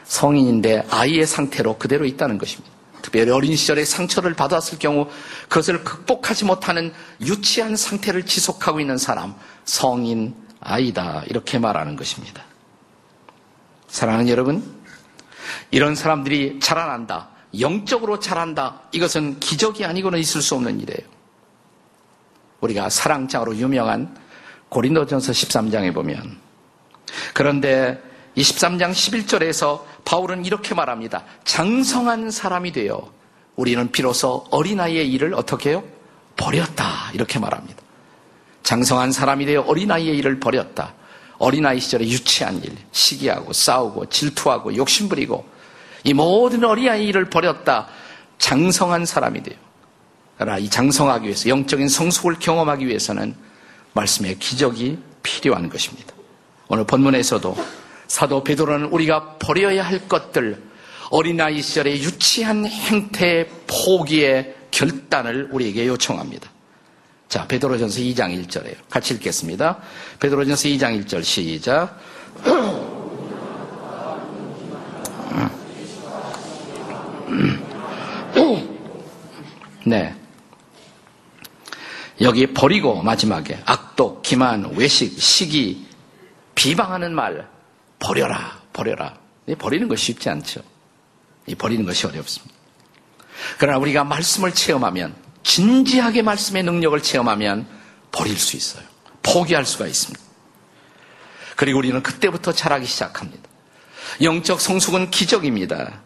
성인인데 0.04 0.86
아이의 0.90 1.26
상태로 1.26 1.78
그대로 1.78 2.04
있다는 2.04 2.38
것입니다. 2.38 2.70
특별히 3.02 3.30
어린 3.30 3.56
시절에 3.56 3.84
상처를 3.84 4.34
받았을 4.34 4.78
경우 4.78 5.08
그것을 5.48 5.84
극복하지 5.84 6.44
못하는 6.44 6.92
유치한 7.20 7.76
상태를 7.76 8.26
지속하고 8.26 8.80
있는 8.80 8.98
사람, 8.98 9.34
성인 9.64 10.34
아이다. 10.60 11.22
이렇게 11.28 11.58
말하는 11.58 11.96
것입니다. 11.96 12.42
사랑하는 13.86 14.28
여러분, 14.28 14.62
이런 15.70 15.94
사람들이 15.94 16.58
자라난다. 16.60 17.30
영적으로 17.58 18.18
자란다. 18.18 18.82
이것은 18.92 19.40
기적이 19.40 19.84
아니고는 19.84 20.18
있을 20.18 20.42
수 20.42 20.54
없는 20.54 20.80
일이에요. 20.80 21.08
우리가 22.60 22.90
사랑장으로 22.90 23.56
유명한 23.56 24.16
고린도전서 24.68 25.32
13장에 25.32 25.94
보면 25.94 26.38
그런데 27.32 28.02
23장 28.36 28.92
11절에서 28.92 29.82
바울은 30.04 30.44
이렇게 30.44 30.74
말합니다. 30.74 31.24
장성한 31.44 32.30
사람이 32.30 32.72
되어 32.72 33.10
우리는 33.56 33.90
비로소 33.90 34.46
어린아이의 34.50 35.10
일을 35.12 35.34
어떻게 35.34 35.70
해요? 35.70 35.84
버렸다. 36.36 37.10
이렇게 37.14 37.38
말합니다. 37.38 37.82
장성한 38.62 39.12
사람이 39.12 39.46
되어 39.46 39.62
어린아이의 39.62 40.16
일을 40.18 40.38
버렸다. 40.38 40.94
어린아이 41.38 41.80
시절에 41.80 42.04
유치한 42.06 42.62
일, 42.62 42.76
시기하고 42.92 43.52
싸우고 43.52 44.06
질투하고 44.06 44.76
욕심부리고 44.76 45.44
이 46.04 46.14
모든 46.14 46.64
어린아이 46.64 47.06
일을 47.06 47.26
버렸다. 47.26 47.88
장성한 48.38 49.04
사람이 49.04 49.42
되어. 49.42 49.56
그러나 50.36 50.58
이 50.58 50.68
장성하기 50.70 51.24
위해서 51.24 51.48
영적인 51.48 51.88
성숙을 51.88 52.36
경험하기 52.38 52.86
위해서는 52.86 53.34
말씀의 53.92 54.38
기적이 54.38 54.98
필요한 55.22 55.68
것입니다. 55.68 56.14
오늘 56.68 56.84
본문에서도 56.84 57.56
사도 58.06 58.44
베드로는 58.44 58.86
우리가 58.86 59.36
버려야 59.38 59.84
할 59.84 60.08
것들 60.08 60.62
어린아이 61.10 61.62
시절의 61.62 62.02
유치한 62.02 62.66
행태 62.66 63.48
포기의 63.66 64.54
결단을 64.70 65.48
우리에게 65.50 65.86
요청합니다. 65.86 66.50
자, 67.28 67.46
베드로전서 67.46 68.00
2장 68.00 68.46
1절에요. 68.46 68.76
같이 68.88 69.14
읽겠습니다. 69.14 69.78
베드로전서 70.20 70.68
2장 70.68 71.04
1절 71.04 71.24
시작. 71.24 71.98
네. 79.88 80.14
여기 82.20 82.46
버리고 82.52 83.02
마지막에 83.02 83.60
악독, 83.64 84.22
기만, 84.22 84.74
외식, 84.74 85.20
시기, 85.20 85.86
비방하는 86.54 87.14
말 87.14 87.48
버려라, 87.98 88.60
버려라. 88.72 89.16
버리는 89.58 89.88
것이 89.88 90.06
쉽지 90.06 90.28
않죠. 90.28 90.60
버리는 91.56 91.84
것이 91.86 92.06
어렵습니다. 92.06 92.54
그러나 93.58 93.78
우리가 93.78 94.04
말씀을 94.04 94.52
체험하면 94.52 95.14
진지하게 95.42 96.22
말씀의 96.22 96.64
능력을 96.64 97.00
체험하면 97.02 97.66
버릴 98.12 98.38
수 98.38 98.56
있어요. 98.56 98.84
포기할 99.22 99.64
수가 99.64 99.86
있습니다. 99.86 100.22
그리고 101.56 101.78
우리는 101.78 102.02
그때부터 102.02 102.52
자라기 102.52 102.84
시작합니다. 102.84 103.48
영적 104.20 104.60
성숙은 104.60 105.10
기적입니다. 105.10 106.02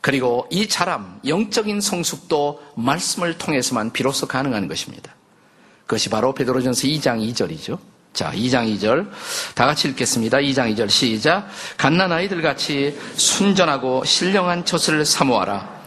그리고 0.00 0.46
이 0.50 0.66
자람, 0.66 1.20
영적인 1.26 1.80
성숙도 1.80 2.62
말씀을 2.74 3.36
통해서만 3.36 3.92
비로소 3.92 4.26
가능한 4.26 4.68
것입니다. 4.68 5.14
그것이 5.82 6.08
바로 6.08 6.32
베드로전서 6.32 6.86
2장 6.88 7.20
2절이죠. 7.32 7.78
자, 8.12 8.32
2장 8.32 8.74
2절. 8.76 9.08
다 9.54 9.66
같이 9.66 9.88
읽겠습니다. 9.88 10.38
2장 10.38 10.74
2절 10.74 10.88
시작. 10.88 11.48
갓난 11.76 12.12
아이들 12.12 12.42
같이 12.42 12.98
순전하고 13.14 14.04
신령한 14.04 14.64
젖을 14.64 15.04
사모하라. 15.04 15.80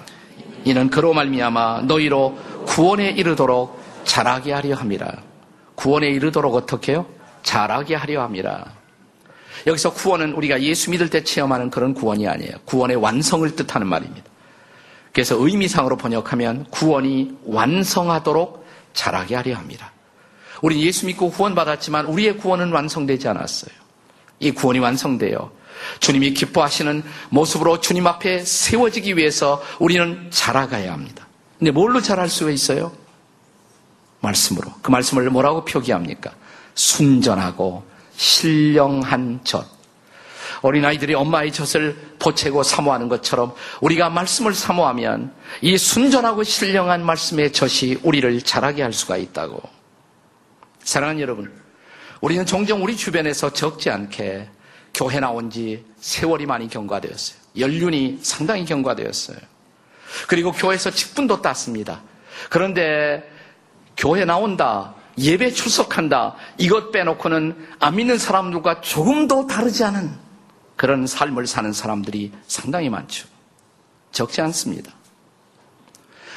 이는 0.66 0.90
그로 0.90 1.14
말미암아 1.14 1.82
너희로 1.82 2.38
구원에 2.66 3.10
이르도록 3.10 3.82
자라게 4.06 4.54
하려 4.54 4.76
함이라. 4.76 5.12
구원에 5.76 6.08
이르도록 6.10 6.56
어떻게 6.56 6.94
해요? 6.94 7.06
자라게 7.42 7.96
하려 7.96 8.24
함이라. 8.24 8.83
여기서 9.66 9.94
구원은 9.94 10.34
우리가 10.34 10.62
예수 10.62 10.92
믿을 10.92 11.10
때 11.10 11.24
체험하는 11.24 11.70
그런 11.70 11.94
구원이 11.94 12.28
아니에요. 12.28 12.54
구원의 12.66 12.98
완성을 12.98 13.56
뜻하는 13.56 13.88
말입니다. 13.88 14.30
그래서 15.14 15.36
의미상으로 15.38 15.98
번역하면 15.98 16.66
구원이 16.72 17.38
완성하도록 17.46 18.66
자라게 18.94 19.36
하려 19.36 19.56
합니다. 19.56 19.92
우리 20.62 20.86
예수 20.86 21.06
믿고 21.06 21.30
구원받았지만 21.32 22.06
우리의 22.08 22.38
구원은 22.38 22.72
완성되지 22.72 23.28
않았어요. 23.28 23.74
이 24.40 24.52
구원이 24.52 24.80
완성되어 24.80 25.52
주님이 26.00 26.34
기뻐하시는 26.34 27.04
모습으로 27.30 27.80
주님 27.80 28.08
앞에 28.08 28.44
세워지기 28.44 29.18
위해서 29.18 29.62
우리는 29.80 30.28
자라가야 30.30 30.92
합니다. 30.92 31.28
근데 31.60 31.72
뭘로 31.72 32.02
자랄 32.02 32.30
수가 32.30 32.52
있어요? 32.52 32.92
말씀으로. 34.22 34.72
그 34.82 34.92
말씀을 34.92 35.30
뭐라고 35.30 35.66
표기합니까? 35.66 36.32
순전하고 36.76 37.84
신령한 38.16 39.42
젖. 39.44 39.66
어린아이들이 40.62 41.14
엄마의 41.14 41.52
젖을 41.52 41.98
보채고 42.20 42.64
사모하는 42.64 43.10
것처럼 43.10 43.54
우리가 43.82 44.10
말씀을 44.10 44.54
사모하면 44.54 45.34
이 45.62 45.78
순전하고 45.78 46.44
신령한 46.44 47.06
말씀의 47.06 47.52
젖이 47.52 47.98
우리를 48.02 48.42
자라게 48.42 48.82
할 48.82 48.94
수가 48.94 49.18
있다고. 49.18 49.62
사랑하는 50.84 51.22
여러분, 51.22 51.52
우리는 52.22 52.46
종종 52.46 52.82
우리 52.82 52.96
주변에서 52.96 53.52
적지 53.52 53.90
않게 53.90 54.50
교회 54.94 55.20
나온 55.20 55.50
지 55.50 55.84
세월이 56.00 56.46
많이 56.46 56.70
경과되었어요. 56.70 57.38
연륜이 57.58 58.20
상당히 58.22 58.64
경과되었어요. 58.64 59.38
그리고 60.28 60.52
교회에서 60.54 60.92
직분도 60.92 61.42
땄습니다. 61.42 62.02
그런데 62.50 63.30
교회 63.98 64.24
나온다, 64.26 64.96
예배 65.18 65.52
출석한다, 65.52 66.36
이것 66.58 66.92
빼놓고는 66.92 67.68
안 67.80 67.96
믿는 67.96 68.18
사람들과 68.18 68.82
조금도 68.82 69.48
다르지 69.48 69.84
않은 69.84 70.12
그런 70.76 71.06
삶을 71.06 71.46
사는 71.48 71.72
사람들이 71.72 72.32
상당히 72.48 72.90
많죠. 72.90 73.28
적지 74.12 74.42
않습니다. 74.42 74.92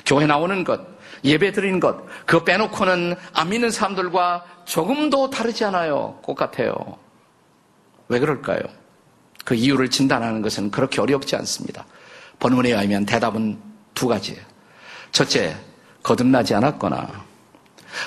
교회 0.05 0.27
나오는 0.27 0.63
것, 0.63 0.81
예배 1.25 1.53
드리는 1.53 1.81
것, 1.81 2.05
그거 2.27 2.45
빼놓고는 2.45 3.17
안 3.33 3.49
믿는 3.49 3.71
사람들과 3.71 4.45
조금도 4.67 5.31
다르지 5.31 5.65
않아요. 5.65 6.21
똑같아요. 6.25 6.75
왜 8.09 8.19
그럴까요? 8.19 8.61
그 9.45 9.55
이유를 9.55 9.91
진단하는 9.91 10.43
것은 10.43 10.71
그렇게 10.71 11.01
어렵지 11.01 11.35
않습니다. 11.37 11.87
본문에 12.39 12.71
의하면 12.71 13.07
대답은 13.07 13.59
두 13.95 14.09
가지예요. 14.09 14.41
첫째, 15.13 15.57
거듭나지 16.03 16.55
않았거나, 16.55 17.25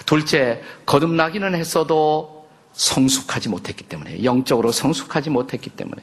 둘째, 0.05 0.61
거듭나기는 0.85 1.55
했어도 1.55 2.47
성숙하지 2.73 3.49
못했기 3.49 3.83
때문에, 3.85 4.23
영적으로 4.23 4.71
성숙하지 4.71 5.29
못했기 5.29 5.71
때문에. 5.71 6.01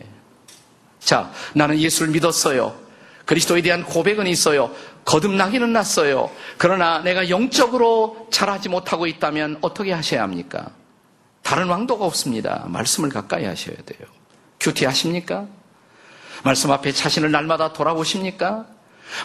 자, 1.00 1.30
나는 1.54 1.78
예수를 1.78 2.12
믿었어요. 2.12 2.74
그리스도에 3.24 3.62
대한 3.62 3.84
고백은 3.84 4.26
있어요. 4.26 4.72
거듭나기는 5.04 5.72
났어요. 5.72 6.30
그러나 6.58 7.00
내가 7.00 7.28
영적으로 7.28 8.28
잘하지 8.30 8.68
못하고 8.68 9.06
있다면 9.06 9.58
어떻게 9.60 9.92
하셔야 9.92 10.22
합니까? 10.22 10.70
다른 11.42 11.68
왕도가 11.68 12.04
없습니다. 12.04 12.64
말씀을 12.68 13.08
가까이 13.08 13.44
하셔야 13.44 13.76
돼요. 13.76 14.08
큐티 14.58 14.84
하십니까? 14.84 15.46
말씀 16.42 16.70
앞에 16.70 16.92
자신을 16.92 17.30
날마다 17.30 17.72
돌아보십니까? 17.72 18.66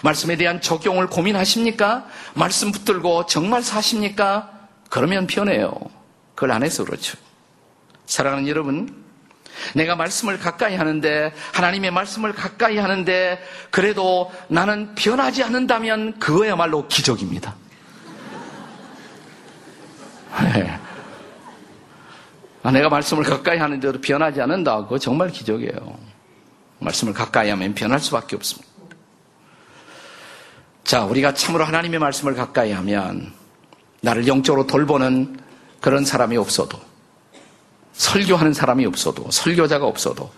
말씀에 0.04 0.36
대한 0.36 0.62
적용을 0.62 1.08
고민하십니까? 1.08 2.06
말씀 2.34 2.72
붙들고 2.72 3.26
정말 3.26 3.63
사십니까? 3.63 4.50
그러면 4.89 5.28
변해요. 5.28 5.74
그걸 6.36 6.52
안 6.52 6.63
해서 6.63 6.84
그렇죠. 6.84 7.17
사랑하는 8.06 8.48
여러분, 8.48 9.04
내가 9.76 9.96
말씀을 9.96 10.39
가까이 10.39 10.76
하는데, 10.76 11.34
하나님의 11.54 11.91
말씀을 11.91 12.34
가까이 12.34 12.78
하는데, 12.78 13.41
그래도 13.70 14.32
나는 14.48 14.96
변하지 14.96 15.44
않는다면 15.44 16.20
그거야말로 16.20 16.88
기적입니다. 16.88 17.56
네. 20.54 20.80
아, 22.63 22.72
내가 22.72 22.89
말씀을 22.89 23.24
가까이 23.24 23.58
하는데도 23.58 24.02
변하지 24.02 24.41
않는다. 24.41 24.84
그거 24.84 24.98
정말 25.00 25.30
기적이에요. 25.30 25.98
말씀을 26.80 27.13
가까이 27.13 27.50
하면 27.50 27.74
변할 27.74 28.00
수밖에 28.00 28.36
없습니다. 28.36 28.71
자, 30.84 31.06
우리가 31.06 31.34
참으로 31.34 31.63
하나님의 31.63 32.00
말씀을 32.00 32.36
가까이 32.36 32.72
하면 32.72 33.34
나를 34.02 34.28
영적으로 34.28 34.67
돌보는 34.67 35.39
그런 35.80 36.06
사람이 36.06 36.38
없어도 36.38 36.80
설교하는 37.94 38.54
사람이 38.54 38.86
없어도 38.86 39.30
설교자가 39.30 39.86
없어도 39.86 40.32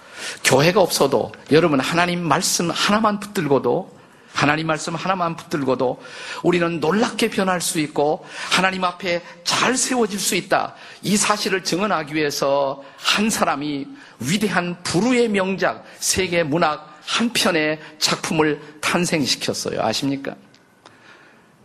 교회가 0.43 0.81
없어도 0.81 1.31
여러분 1.51 1.79
하나님 1.79 2.21
말씀 2.23 2.69
하나만 2.69 3.19
붙들고도 3.19 3.93
하나님 4.33 4.67
말씀 4.67 4.95
하나만 4.95 5.35
붙들고도 5.35 6.01
우리는 6.41 6.79
놀랍게 6.79 7.29
변할 7.29 7.61
수 7.61 7.79
있고 7.79 8.25
하나님 8.51 8.83
앞에 8.83 9.21
잘 9.43 9.77
세워질 9.77 10.19
수 10.19 10.35
있다. 10.35 10.73
이 11.03 11.15
사실을 11.15 11.63
증언하기 11.63 12.15
위해서 12.15 12.83
한 12.97 13.29
사람이 13.29 13.87
위대한 14.19 14.81
불후의 14.83 15.29
명작 15.29 15.85
세계 15.99 16.43
문학 16.43 16.92
한 17.05 17.31
편의 17.33 17.79
작품을 17.99 18.61
탄생시켰어요. 18.81 19.81
아십니까? 19.81 20.35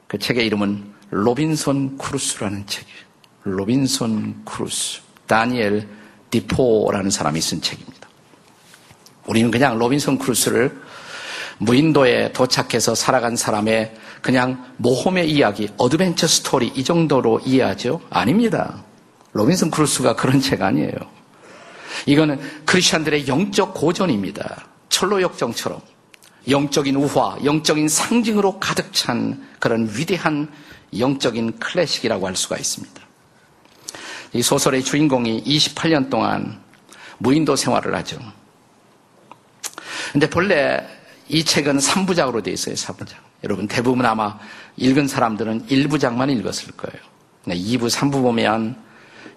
그 0.06 0.18
책의 0.18 0.46
이름은 0.46 0.92
로빈손 1.10 1.98
크루스라는 1.98 2.66
책이에요. 2.66 2.98
로빈손 3.44 4.44
크루스. 4.44 5.00
다니엘 5.26 5.86
디포라는 6.30 7.10
사람이 7.10 7.40
쓴 7.40 7.60
책입니다. 7.60 8.08
우리는 9.26 9.50
그냥 9.50 9.78
로빈손 9.78 10.18
크루스를 10.18 10.80
무인도에 11.58 12.32
도착해서 12.32 12.94
살아간 12.94 13.36
사람의 13.36 13.94
그냥 14.22 14.72
모험의 14.78 15.30
이야기, 15.30 15.68
adventure 15.76 16.26
story 16.26 16.68
이 16.68 16.82
정도로 16.84 17.40
이해하죠? 17.44 18.00
아닙니다. 18.10 18.84
로빈슨 19.32 19.70
크루스가 19.70 20.16
그런 20.16 20.40
책 20.40 20.62
아니에요. 20.62 20.92
이거는 22.06 22.40
크리스천들의 22.64 23.28
영적 23.28 23.74
고전입니다. 23.74 24.66
천로역정처럼 24.88 25.80
영적인 26.48 26.96
우화, 26.96 27.36
영적인 27.44 27.88
상징으로 27.88 28.58
가득 28.58 28.92
찬 28.92 29.46
그런 29.58 29.88
위대한 29.94 30.50
영적인 30.98 31.58
클래식이라고 31.58 32.26
할 32.26 32.36
수가 32.36 32.56
있습니다. 32.56 33.02
이 34.32 34.42
소설의 34.42 34.82
주인공이 34.82 35.44
28년 35.44 36.10
동안 36.10 36.60
무인도 37.18 37.56
생활을 37.56 37.94
하죠. 37.96 38.18
근데 40.12 40.28
본래 40.28 40.86
이 41.28 41.44
책은 41.44 41.78
3부작으로 41.78 42.42
되어 42.42 42.54
있어요, 42.54 42.74
3부작. 42.74 43.14
여러분, 43.44 43.68
대부분 43.68 44.04
아마 44.06 44.38
읽은 44.76 45.06
사람들은 45.06 45.66
1부작만 45.66 46.30
읽었을 46.38 46.72
거예요. 46.72 47.00
2부, 47.46 47.90
3부 47.90 48.22
보면 48.22 48.82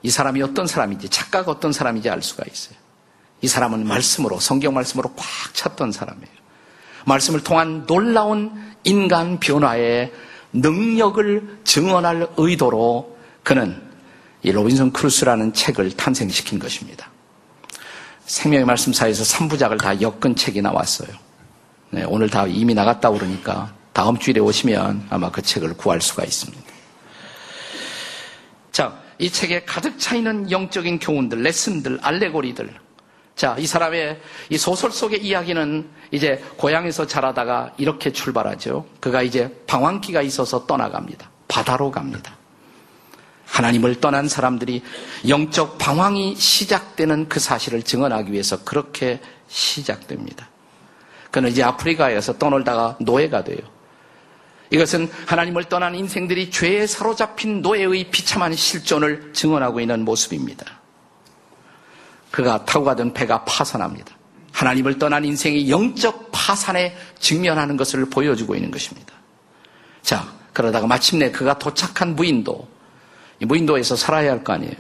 이 0.03 0.09
사람이 0.09 0.41
어떤 0.41 0.67
사람인지, 0.67 1.09
작가가 1.09 1.51
어떤 1.51 1.71
사람인지 1.71 2.09
알 2.09 2.21
수가 2.21 2.43
있어요. 2.49 2.75
이 3.41 3.47
사람은 3.47 3.88
말씀으로, 3.88 4.39
성경 4.39 4.73
말씀으로 4.73 5.13
꽉 5.15 5.25
찼던 5.54 5.91
사람이에요. 5.91 6.41
말씀을 7.06 7.43
통한 7.43 7.86
놀라운 7.88 8.51
인간 8.84 9.39
변화의 9.39 10.12
능력을 10.54 11.60
증언할 11.63 12.30
의도로 12.38 13.17
그는 13.43 13.82
이 14.43 14.51
로빈슨 14.51 14.91
크루스라는 14.91 15.54
책을 15.54 15.91
탄생시킨 15.91 16.60
것입니다. 16.60 17.10
생명의 18.25 18.65
말씀사에서 18.65 19.23
3부작을 19.23 19.80
다 19.80 19.99
엮은 19.99 20.36
책이 20.36 20.62
나왔어요. 20.62 21.10
네, 21.89 22.04
오늘 22.08 22.30
다 22.30 22.47
이미 22.47 22.73
나갔다 22.73 23.12
그러니까 23.12 23.73
다음 23.93 24.17
주일에 24.17 24.39
오시면 24.39 25.08
아마 25.10 25.30
그 25.30 25.41
책을 25.41 25.75
구할 25.75 25.99
수가 25.99 26.23
있습니다. 26.23 26.63
자, 28.71 28.97
이 29.17 29.30
책에 29.30 29.65
가득 29.65 29.99
차 29.99 30.15
있는 30.15 30.49
영적인 30.49 30.99
교훈들, 30.99 31.43
레슨들, 31.43 31.99
알레고리들. 32.01 32.73
자, 33.36 33.56
이 33.58 33.65
사람의 33.65 34.20
이 34.50 34.58
소설 34.58 34.91
속의 34.91 35.24
이야기는 35.24 35.89
이제 36.12 36.44
고향에서 36.58 37.08
자라다가 37.08 37.74
이렇게 37.78 38.12
출발하죠. 38.12 38.86
그가 39.00 39.22
이제 39.22 39.63
방황기가 39.67 40.22
있어서 40.22 40.65
떠나갑니다. 40.67 41.30
바다로 41.48 41.91
갑니다. 41.91 42.38
하나님을 43.46 44.00
떠난 44.00 44.28
사람들이 44.28 44.82
영적 45.28 45.78
방황이 45.78 46.36
시작되는 46.36 47.28
그 47.28 47.39
사실을 47.39 47.84
증언하기 47.84 48.32
위해서 48.32 48.63
그렇게 48.63 49.20
시작됩니다. 49.48 50.50
그는 51.32 51.50
이제 51.50 51.63
아프리카에서 51.63 52.38
떠놀다가 52.38 52.98
노예가 53.00 53.44
돼요. 53.44 53.60
이것은 54.70 55.10
하나님을 55.26 55.65
떠난 55.65 55.96
인생들이 55.96 56.50
죄에 56.50 56.88
사로잡힌 56.88 57.62
노예의 57.62 58.06
비참한 58.10 58.56
실존을 58.56 59.34
증언하고 59.34 59.82
있는 59.82 60.06
모습입니다. 60.06 60.81
그가 62.32 62.65
타고 62.65 62.86
가던 62.86 63.13
배가 63.13 63.44
파산합니다. 63.46 64.15
하나님을 64.54 64.98
떠난 64.98 65.24
인생이 65.26 65.70
영적 65.70 66.30
파산에 66.32 66.96
직면하는 67.20 67.78
것을 67.78 68.06
보여주고 68.10 68.56
있는 68.56 68.72
것입니다. 68.72 69.13
자, 70.02 70.28
그러다가 70.54 70.88
마침내 70.88 71.32
그가 71.32 71.58
도착한 71.58 72.15
무인도, 72.15 72.67
이 73.39 73.46
무인도에서 73.46 73.96
살아야 73.96 74.32
할 74.32 74.44
거 74.44 74.54
아니에요. 74.54 74.74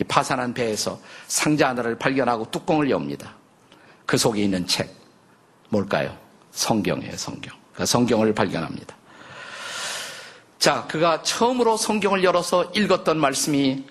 이 0.00 0.04
파산한 0.04 0.54
배에서 0.54 0.98
상자 1.28 1.68
하나를 1.68 1.96
발견하고 1.98 2.50
뚜껑을 2.50 2.90
엽니다. 2.90 3.34
그 4.06 4.16
속에 4.16 4.42
있는 4.42 4.66
책. 4.66 4.92
뭘까요? 5.68 6.16
성경이에요, 6.52 7.16
성경. 7.16 7.54
그 7.74 7.86
성경을 7.86 8.34
발견합니다. 8.34 8.96
자, 10.58 10.84
그가 10.88 11.22
처음으로 11.22 11.76
성경을 11.76 12.24
열어서 12.24 12.64
읽었던 12.74 13.18
말씀이 13.18 13.84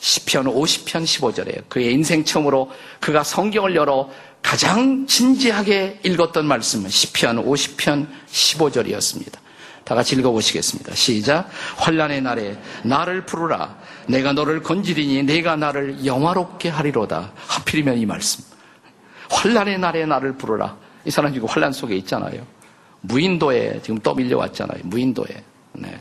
10편 0.00 0.46
50편 0.54 1.04
15절이에요. 1.04 1.68
그의 1.68 1.92
인생 1.92 2.24
처음으로 2.24 2.70
그가 3.00 3.22
성경을 3.22 3.74
열어 3.76 4.10
가장 4.42 5.06
진지하게 5.06 6.00
읽었던 6.02 6.46
말씀은 6.46 6.88
10편 6.88 7.44
50편 7.44 8.06
15절이었습니다. 8.26 9.34
다 9.84 9.94
같이 9.94 10.14
읽어보시겠습니다. 10.16 10.94
시작. 10.94 11.50
환란의 11.76 12.22
날에 12.22 12.56
나를 12.84 13.26
부르라. 13.26 13.76
내가 14.06 14.32
너를 14.32 14.62
건지리니 14.62 15.24
내가 15.24 15.56
나를 15.56 16.06
영화롭게 16.06 16.68
하리로다. 16.68 17.32
하필이면 17.34 17.98
이 17.98 18.06
말씀. 18.06 18.44
환란의 19.30 19.78
날에 19.78 20.06
나를 20.06 20.36
부르라. 20.36 20.76
이 21.04 21.10
사람 21.10 21.32
지금 21.32 21.48
환란 21.48 21.72
속에 21.72 21.96
있잖아요. 21.96 22.46
무인도에 23.02 23.80
지금 23.82 23.98
떠밀려 23.98 24.38
왔잖아요. 24.38 24.80
무인도에. 24.84 25.44
네. 25.72 26.00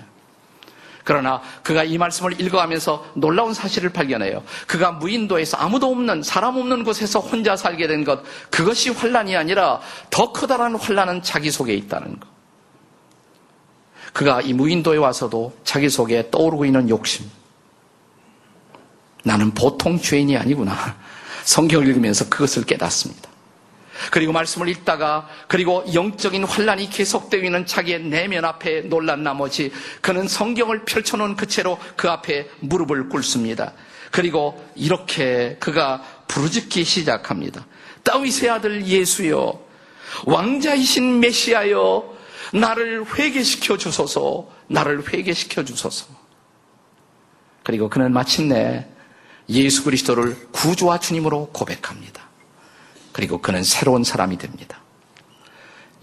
그러나 1.09 1.41
그가 1.63 1.83
이 1.83 1.97
말씀을 1.97 2.39
읽어가면서 2.39 3.03
놀라운 3.15 3.51
사실을 3.51 3.89
발견해요. 3.89 4.43
그가 4.67 4.91
무인도에서 4.91 5.57
아무도 5.57 5.89
없는 5.89 6.21
사람 6.21 6.55
없는 6.55 6.83
곳에서 6.83 7.19
혼자 7.19 7.55
살게 7.55 7.87
된 7.87 8.03
것, 8.03 8.21
그것이 8.51 8.91
환란이 8.91 9.35
아니라 9.35 9.81
더 10.11 10.31
커다란 10.31 10.75
환란은 10.75 11.23
자기 11.23 11.49
속에 11.49 11.73
있다는 11.73 12.19
것. 12.19 12.29
그가 14.13 14.41
이 14.41 14.53
무인도에 14.53 14.97
와서도 14.97 15.57
자기 15.63 15.89
속에 15.89 16.29
떠오르고 16.29 16.65
있는 16.65 16.87
욕심. 16.89 17.27
나는 19.23 19.51
보통 19.55 19.99
죄인이 19.99 20.37
아니구나. 20.37 20.75
성경을 21.43 21.87
읽으면서 21.87 22.29
그것을 22.29 22.65
깨닫습니다. 22.65 23.28
그리고 24.11 24.31
말씀을 24.31 24.67
읽다가 24.69 25.27
그리고 25.47 25.83
영적인 25.93 26.43
환란이 26.43 26.89
계속되고 26.89 27.45
있는 27.45 27.65
자기의 27.65 28.01
내면 28.03 28.45
앞에 28.45 28.81
놀란 28.81 29.23
나머지 29.23 29.71
그는 30.01 30.27
성경을 30.27 30.85
펼쳐놓은 30.85 31.35
그 31.35 31.47
채로 31.47 31.79
그 31.95 32.09
앞에 32.09 32.49
무릎을 32.59 33.09
꿇습니다. 33.09 33.73
그리고 34.11 34.63
이렇게 34.75 35.57
그가 35.59 36.03
부르짖기 36.27 36.83
시작합니다. 36.83 37.65
다윗의 38.03 38.49
아들 38.49 38.85
예수여 38.85 39.59
왕자이신 40.25 41.19
메시아여 41.19 42.17
나를 42.53 43.05
회개시켜 43.13 43.77
주소서 43.77 44.49
나를 44.67 45.07
회개시켜 45.07 45.63
주소서 45.63 46.07
그리고 47.63 47.89
그는 47.89 48.11
마침내 48.11 48.87
예수 49.49 49.83
그리스도를 49.83 50.35
구주와 50.51 50.99
주님으로 50.99 51.49
고백합니다. 51.53 52.18
그리고 53.19 53.41
그는 53.41 53.63
새로운 53.65 54.05
사람이 54.05 54.37
됩니다. 54.37 54.79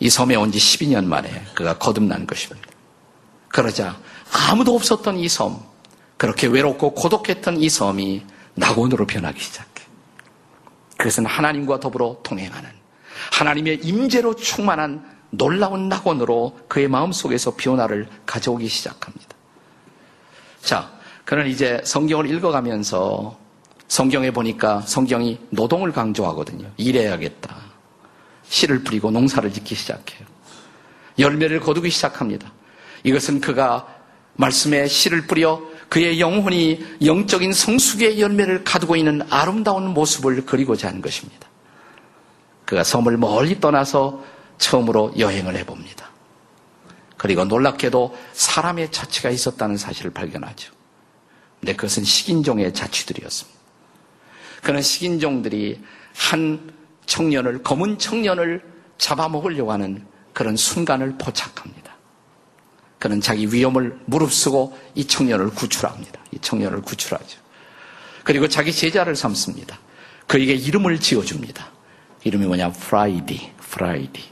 이 0.01 0.11
섬에 0.11 0.37
온 0.37 0.53
지 0.53 0.59
12년 0.59 1.07
만에 1.07 1.47
그가 1.55 1.79
거듭난 1.79 2.27
것입니다. 2.27 2.69
그러자 3.49 3.97
아무도 4.51 4.75
없었던 4.75 5.17
이 5.17 5.27
섬, 5.27 5.59
그렇게 6.19 6.47
외롭고 6.47 6.93
고독했던 6.93 7.57
이 7.57 7.71
섬이 7.71 8.23
낙원으로 8.57 9.07
변하기 9.07 9.41
시작해. 9.41 9.85
그것은 10.99 11.25
하나님과 11.25 11.81
더불어 11.81 12.19
동행하는 12.23 12.69
하나님의 13.33 13.81
임재로 13.83 14.37
충만한 14.37 15.03
놀라운 15.31 15.89
낙원으로 15.89 16.59
그의 16.69 16.87
마음속에서 16.89 17.55
변화를 17.57 18.11
가져오기 18.27 18.69
시작합니다. 18.69 19.35
자, 20.61 20.93
그는 21.25 21.47
이제 21.47 21.81
성경을 21.83 22.31
읽어가면서 22.31 23.39
성경에 23.88 24.31
보니까 24.31 24.81
성경이 24.81 25.38
노동을 25.51 25.92
강조하거든요. 25.92 26.70
일해야겠다. 26.77 27.57
씨를 28.49 28.83
뿌리고 28.85 29.11
농사를 29.11 29.53
짓기 29.53 29.75
시작해요. 29.75 30.27
열매를 31.18 31.61
거두기 31.61 31.90
시작합니다. 31.90 32.53
이것은 33.05 33.40
그가 33.40 33.87
말씀에 34.35 34.87
씨를 34.87 35.27
뿌려 35.27 35.61
그의 35.88 36.20
영혼이 36.20 36.85
영적인 37.05 37.53
성숙의 37.53 38.20
열매를 38.20 38.64
가두고 38.64 38.96
있는 38.96 39.22
아름다운 39.31 39.88
모습을 39.88 40.44
그리고자 40.44 40.88
하는 40.88 41.01
것입니다. 41.01 41.49
그가 42.64 42.83
섬을 42.83 43.16
멀리 43.16 43.61
떠나서 43.61 44.25
처음으로 44.59 45.14
여행을 45.16 45.57
해봅니다. 45.57 46.11
그리고 47.16 47.44
놀랍게도 47.44 48.16
사람의 48.33 48.90
자취가 48.90 49.31
있었다는 49.31 49.77
사실을 49.77 50.11
발견하죠. 50.11 50.72
근데 51.61 51.75
그것은 51.75 52.05
식인종의 52.05 52.75
자취들이었습니다. 52.75 53.56
그런 54.62 54.83
식인종들이 54.83 55.81
한 56.14 56.73
청년을, 57.07 57.62
검은 57.62 57.99
청년을 57.99 58.62
잡아먹으려고 58.99 59.73
하는 59.73 60.05
그런 60.33 60.57
순간을 60.57 61.16
포착합니다. 61.19 61.97
그는 62.99 63.21
자기 63.21 63.53
위험을 63.53 63.99
무릅쓰고 64.07 64.77
이 64.95 65.07
청년을 65.07 65.51
구출합니다. 65.51 66.21
이 66.33 66.38
청년을 66.40 66.83
구출하죠. 66.83 67.38
그리고 68.25 68.49
자기 68.49 68.73
제자를 68.73 69.14
삼습니다. 69.14 69.79
그에게 70.27 70.55
이름을 70.55 70.99
지어줍니다. 70.99 71.71
이름이 72.25 72.47
뭐냐? 72.47 72.73
프라이디, 72.73 73.53
프라이디. 73.59 74.23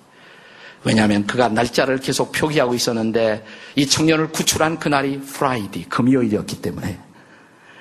왜냐하면 0.82 1.26
그가 1.26 1.48
날짜를 1.48 1.98
계속 1.98 2.32
표기하고 2.32 2.74
있었는데 2.74 3.44
이 3.76 3.86
청년을 3.86 4.28
구출한 4.28 4.78
그날이 4.78 5.20
Friday, 5.20 5.84
금요일이었기 5.84 6.60
때문에 6.60 6.98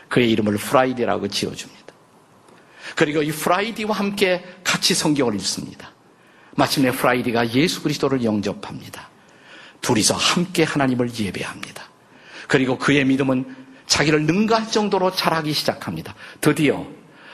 그의 0.08 0.32
이름을 0.32 0.58
프라이디라고 0.58 1.28
지어줍니다. 1.28 1.83
그리고 2.96 3.22
이 3.22 3.32
프라이디와 3.32 3.96
함께 3.96 4.44
같이 4.64 4.94
성경을 4.94 5.36
읽습니다. 5.36 5.92
마침내 6.56 6.92
프라이디가 6.92 7.54
예수 7.54 7.82
그리스도를 7.82 8.24
영접합니다. 8.24 9.10
둘이서 9.82 10.16
함께 10.16 10.64
하나님을 10.64 11.10
예배합니다. 11.18 11.84
그리고 12.48 12.78
그의 12.78 13.06
믿음은 13.06 13.56
자기를 13.88 14.26
능가할 14.26 14.72
정도로 14.72 15.12
자라기 15.12 15.54
시작합니다. 15.54 16.16
드디어 16.42 16.86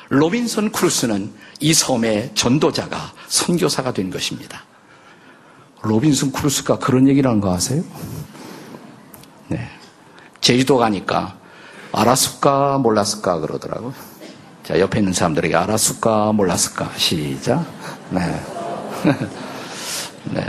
로빈슨 0.09 0.71
크루스는 0.71 1.31
이 1.59 1.73
섬의 1.73 2.31
전도자가 2.33 3.13
선교사가 3.27 3.93
된 3.93 4.09
것입니다. 4.09 4.63
로빈슨 5.81 6.31
크루스가 6.31 6.79
그런 6.79 7.07
얘기를 7.07 7.29
하는 7.29 7.41
거 7.41 7.53
아세요? 7.53 7.83
네. 9.47 9.69
제주도 10.41 10.77
가니까 10.77 11.37
알았을까 11.91 12.79
몰랐을까 12.79 13.39
그러더라고요. 13.39 13.93
자, 14.69 14.79
옆에 14.79 14.99
있는 14.99 15.13
사람들에게 15.13 15.55
알았을까 15.55 16.31
몰랐을까 16.31 16.91
시작. 16.95 17.65
네. 18.11 18.19
네. 20.31 20.43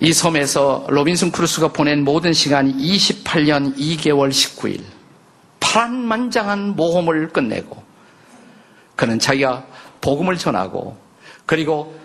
이 0.00 0.12
섬에서 0.12 0.86
로빈슨 0.88 1.30
크루스가 1.30 1.68
보낸 1.68 2.02
모든 2.02 2.32
시간이 2.32 2.74
28년 2.74 3.76
2개월 3.76 4.30
19일. 4.30 4.82
파란만장한 5.60 6.74
모험을 6.74 7.28
끝내고 7.28 7.80
그는 8.96 9.20
자기가 9.20 9.64
복음을 10.00 10.36
전하고 10.36 10.96
그리고 11.46 11.96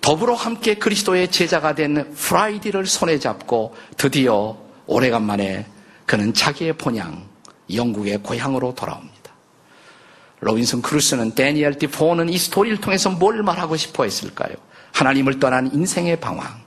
더불어 0.00 0.34
함께 0.34 0.74
그리스도의 0.74 1.32
제자가 1.32 1.74
된 1.74 2.14
프라이디를 2.14 2.86
손에 2.86 3.18
잡고 3.18 3.74
드디어 3.96 4.56
오래간만에 4.86 5.66
그는 6.06 6.32
자기의 6.32 6.74
본향, 6.74 7.33
영국의 7.72 8.18
고향으로 8.18 8.74
돌아옵니다. 8.74 9.14
로빈슨 10.40 10.82
크루스는 10.82 11.34
데니엘 11.34 11.78
디포는 11.78 12.28
이 12.28 12.36
스토리를 12.36 12.80
통해서 12.80 13.10
뭘 13.10 13.42
말하고 13.42 13.76
싶어 13.76 14.04
했을까요? 14.04 14.54
하나님을 14.92 15.40
떠난 15.40 15.72
인생의 15.72 16.20
방황. 16.20 16.62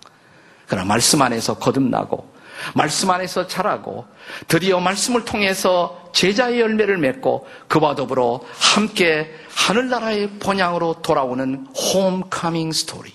그러나 0.67 0.85
말씀 0.85 1.21
안에서 1.21 1.57
거듭나고 1.57 2.37
말씀 2.73 3.09
안에서 3.09 3.47
자라고 3.47 4.05
드디어 4.47 4.79
말씀을 4.79 5.25
통해서 5.25 6.09
제자의 6.13 6.59
열매를 6.59 6.97
맺고 6.97 7.47
그와 7.67 7.95
더불어 7.95 8.41
함께 8.57 9.33
하늘나라의 9.49 10.39
본향으로 10.39 11.01
돌아오는 11.01 11.67
homecoming 11.67 12.71
story. 12.71 13.13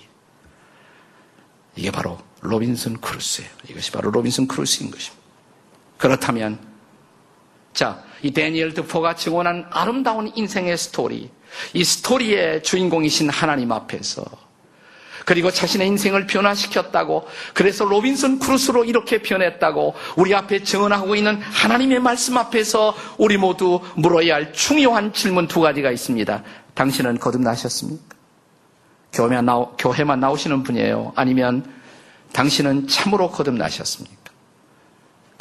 이게 1.75 1.91
바로 1.91 2.17
로빈슨 2.41 3.01
크루스예요. 3.01 3.49
이것이 3.69 3.91
바로 3.91 4.11
로빈슨 4.11 4.47
크루스인 4.47 4.91
것입니다. 4.91 5.23
그렇다면 5.97 6.72
자, 7.73 8.03
이 8.21 8.31
데니엘 8.31 8.73
드포가 8.73 9.15
증언한 9.15 9.67
아름다운 9.69 10.31
인생의 10.33 10.77
스토리, 10.77 11.29
이 11.73 11.83
스토리의 11.83 12.63
주인공이신 12.63 13.29
하나님 13.29 13.71
앞에서 13.71 14.23
그리고 15.25 15.51
자신의 15.51 15.87
인생을 15.87 16.27
변화시켰다고 16.27 17.27
그래서 17.53 17.85
로빈슨 17.85 18.39
크루스로 18.39 18.83
이렇게 18.83 19.21
변했다고 19.21 19.95
우리 20.17 20.35
앞에 20.35 20.63
증언하고 20.63 21.15
있는 21.15 21.39
하나님의 21.41 21.99
말씀 21.99 22.37
앞에서 22.37 22.95
우리 23.17 23.37
모두 23.37 23.79
물어야 23.95 24.35
할 24.35 24.53
중요한 24.53 25.13
질문 25.13 25.47
두 25.47 25.61
가지가 25.61 25.91
있습니다. 25.91 26.43
당신은 26.73 27.19
거듭나셨습니까? 27.19 28.17
교회만, 29.13 29.45
나오, 29.45 29.75
교회만 29.77 30.19
나오시는 30.19 30.63
분이에요? 30.63 31.13
아니면 31.15 31.71
당신은 32.33 32.87
참으로 32.87 33.29
거듭나셨습니까? 33.29 34.22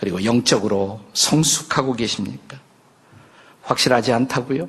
그리고 0.02 0.24
영적으로 0.24 1.00
성숙하고 1.14 1.92
계십니까? 1.92 2.58
확실하지 3.62 4.12
않다고요? 4.12 4.66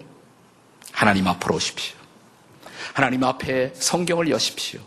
하나님 0.92 1.28
앞으로 1.28 1.56
오십시오. 1.56 1.96
하나님 2.94 3.24
앞에 3.24 3.74
성경을 3.74 4.30
여십시오. 4.30 4.80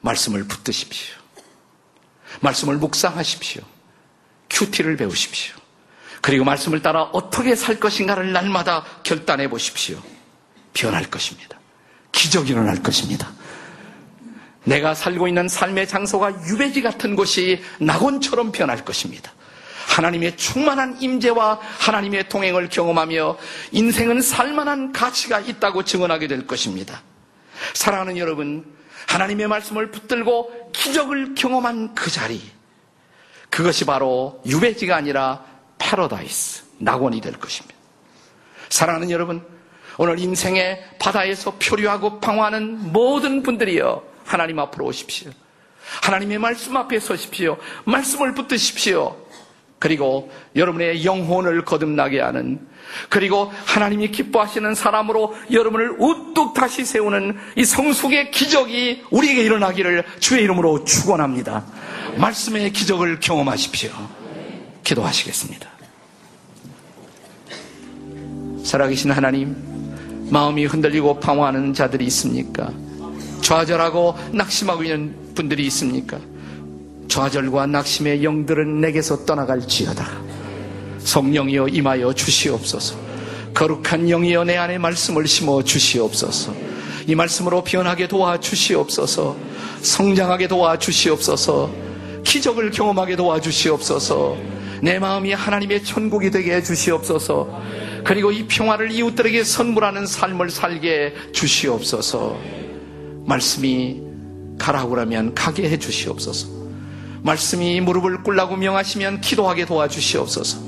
말씀을 0.00 0.44
붙드십시오. 0.44 1.18
말씀을 2.40 2.78
묵상하십시오. 2.78 3.62
큐티를 4.48 4.96
배우십시오. 4.96 5.54
그리고 6.22 6.46
말씀을 6.46 6.80
따라 6.80 7.02
어떻게 7.02 7.54
살 7.54 7.78
것인가를 7.78 8.32
날마다 8.32 8.82
결단해 9.02 9.50
보십시오. 9.50 10.02
변할 10.72 11.10
것입니다. 11.10 11.60
기적이 12.12 12.52
일어날 12.52 12.82
것입니다. 12.82 13.30
내가 14.64 14.94
살고 14.94 15.28
있는 15.28 15.48
삶의 15.48 15.86
장소가 15.86 16.32
유배지 16.48 16.82
같은 16.82 17.16
곳이 17.16 17.62
낙원처럼 17.78 18.52
변할 18.52 18.84
것입니다. 18.84 19.32
하나님의 19.86 20.36
충만한 20.36 21.00
임재와 21.00 21.60
하나님의 21.78 22.28
동행을 22.28 22.68
경험하며 22.68 23.38
인생은 23.72 24.22
살만한 24.22 24.92
가치가 24.92 25.38
있다고 25.40 25.84
증언하게 25.84 26.26
될 26.26 26.46
것입니다. 26.46 27.02
사랑하는 27.74 28.18
여러분, 28.18 28.64
하나님의 29.06 29.46
말씀을 29.48 29.90
붙들고 29.90 30.72
기적을 30.72 31.34
경험한 31.34 31.94
그 31.94 32.10
자리. 32.10 32.40
그것이 33.50 33.84
바로 33.84 34.42
유배지가 34.46 34.96
아니라 34.96 35.44
패러다이스, 35.78 36.64
낙원이 36.78 37.20
될 37.20 37.34
것입니다. 37.34 37.76
사랑하는 38.70 39.10
여러분, 39.10 39.46
오늘 39.96 40.18
인생의 40.18 40.96
바다에서 40.98 41.54
표류하고 41.60 42.18
방황하는 42.18 42.92
모든 42.92 43.42
분들이여 43.42 44.13
하나님 44.24 44.58
앞으로 44.58 44.86
오십시오. 44.86 45.30
하나님의 46.02 46.38
말씀 46.38 46.76
앞에 46.76 46.98
서십시오. 46.98 47.56
말씀을 47.84 48.34
붙드십시오. 48.34 49.16
그리고 49.78 50.32
여러분의 50.56 51.04
영혼을 51.04 51.64
거듭나게 51.64 52.20
하는 52.20 52.66
그리고 53.10 53.52
하나님이 53.66 54.12
기뻐하시는 54.12 54.74
사람으로 54.74 55.34
여러분을 55.50 55.96
우뚝 55.98 56.54
다시 56.54 56.84
세우는 56.84 57.36
이 57.56 57.64
성숙의 57.64 58.30
기적이 58.30 59.04
우리에게 59.10 59.42
일어나기를 59.42 60.04
주의 60.20 60.42
이름으로 60.44 60.84
축원합니다. 60.84 61.66
말씀의 62.16 62.72
기적을 62.72 63.20
경험하십시오. 63.20 63.90
기도하시겠습니다. 64.84 65.68
살아계신 68.64 69.10
하나님, 69.10 69.54
마음이 70.30 70.64
흔들리고 70.64 71.20
방황하는 71.20 71.74
자들이 71.74 72.06
있습니까? 72.06 72.72
좌절하고 73.44 74.16
낙심하고 74.32 74.82
있는 74.84 75.14
분들이 75.34 75.66
있습니까? 75.66 76.18
좌절과 77.08 77.66
낙심의 77.66 78.24
영들은 78.24 78.80
내게서 78.80 79.26
떠나갈지어다. 79.26 80.06
성령이여 80.98 81.68
임하여 81.68 82.14
주시옵소서. 82.14 82.96
거룩한 83.52 84.08
영이여 84.08 84.44
내 84.44 84.56
안에 84.56 84.78
말씀을 84.78 85.26
심어 85.28 85.62
주시옵소서. 85.62 86.54
이 87.06 87.14
말씀으로 87.14 87.62
변하게 87.62 88.08
도와 88.08 88.40
주시옵소서. 88.40 89.36
성장하게 89.82 90.48
도와 90.48 90.78
주시옵소서. 90.78 91.70
기적을 92.24 92.70
경험하게 92.70 93.14
도와 93.16 93.40
주시옵소서. 93.40 94.38
내 94.80 94.98
마음이 94.98 95.34
하나님의 95.34 95.84
천국이 95.84 96.30
되게 96.30 96.54
해 96.54 96.62
주시옵소서. 96.62 97.62
그리고 98.04 98.32
이 98.32 98.46
평화를 98.46 98.90
이웃들에게 98.90 99.44
선물하는 99.44 100.06
삶을 100.06 100.48
살게 100.48 101.12
주시옵소서. 101.32 102.63
말씀이 103.26 104.02
가라고 104.58 104.90
그러면 104.90 105.34
가게 105.34 105.68
해 105.68 105.78
주시옵소서. 105.78 106.48
말씀이 107.22 107.80
무릎을 107.80 108.22
꿇라고 108.22 108.56
명하시면 108.56 109.20
기도하게 109.20 109.64
도와주시옵소서. 109.64 110.58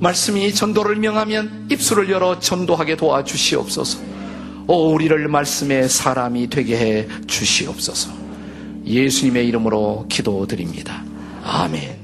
말씀이 0.00 0.52
전도를 0.52 0.96
명하면 0.96 1.66
입술을 1.70 2.10
열어 2.10 2.38
전도하게 2.38 2.96
도와주시옵소서. 2.96 3.98
오, 4.66 4.92
우리를 4.92 5.28
말씀의 5.28 5.88
사람이 5.88 6.50
되게 6.50 6.76
해 6.76 7.08
주시옵소서. 7.26 8.12
예수님의 8.86 9.48
이름으로 9.48 10.06
기도드립니다. 10.08 11.02
아멘. 11.42 12.03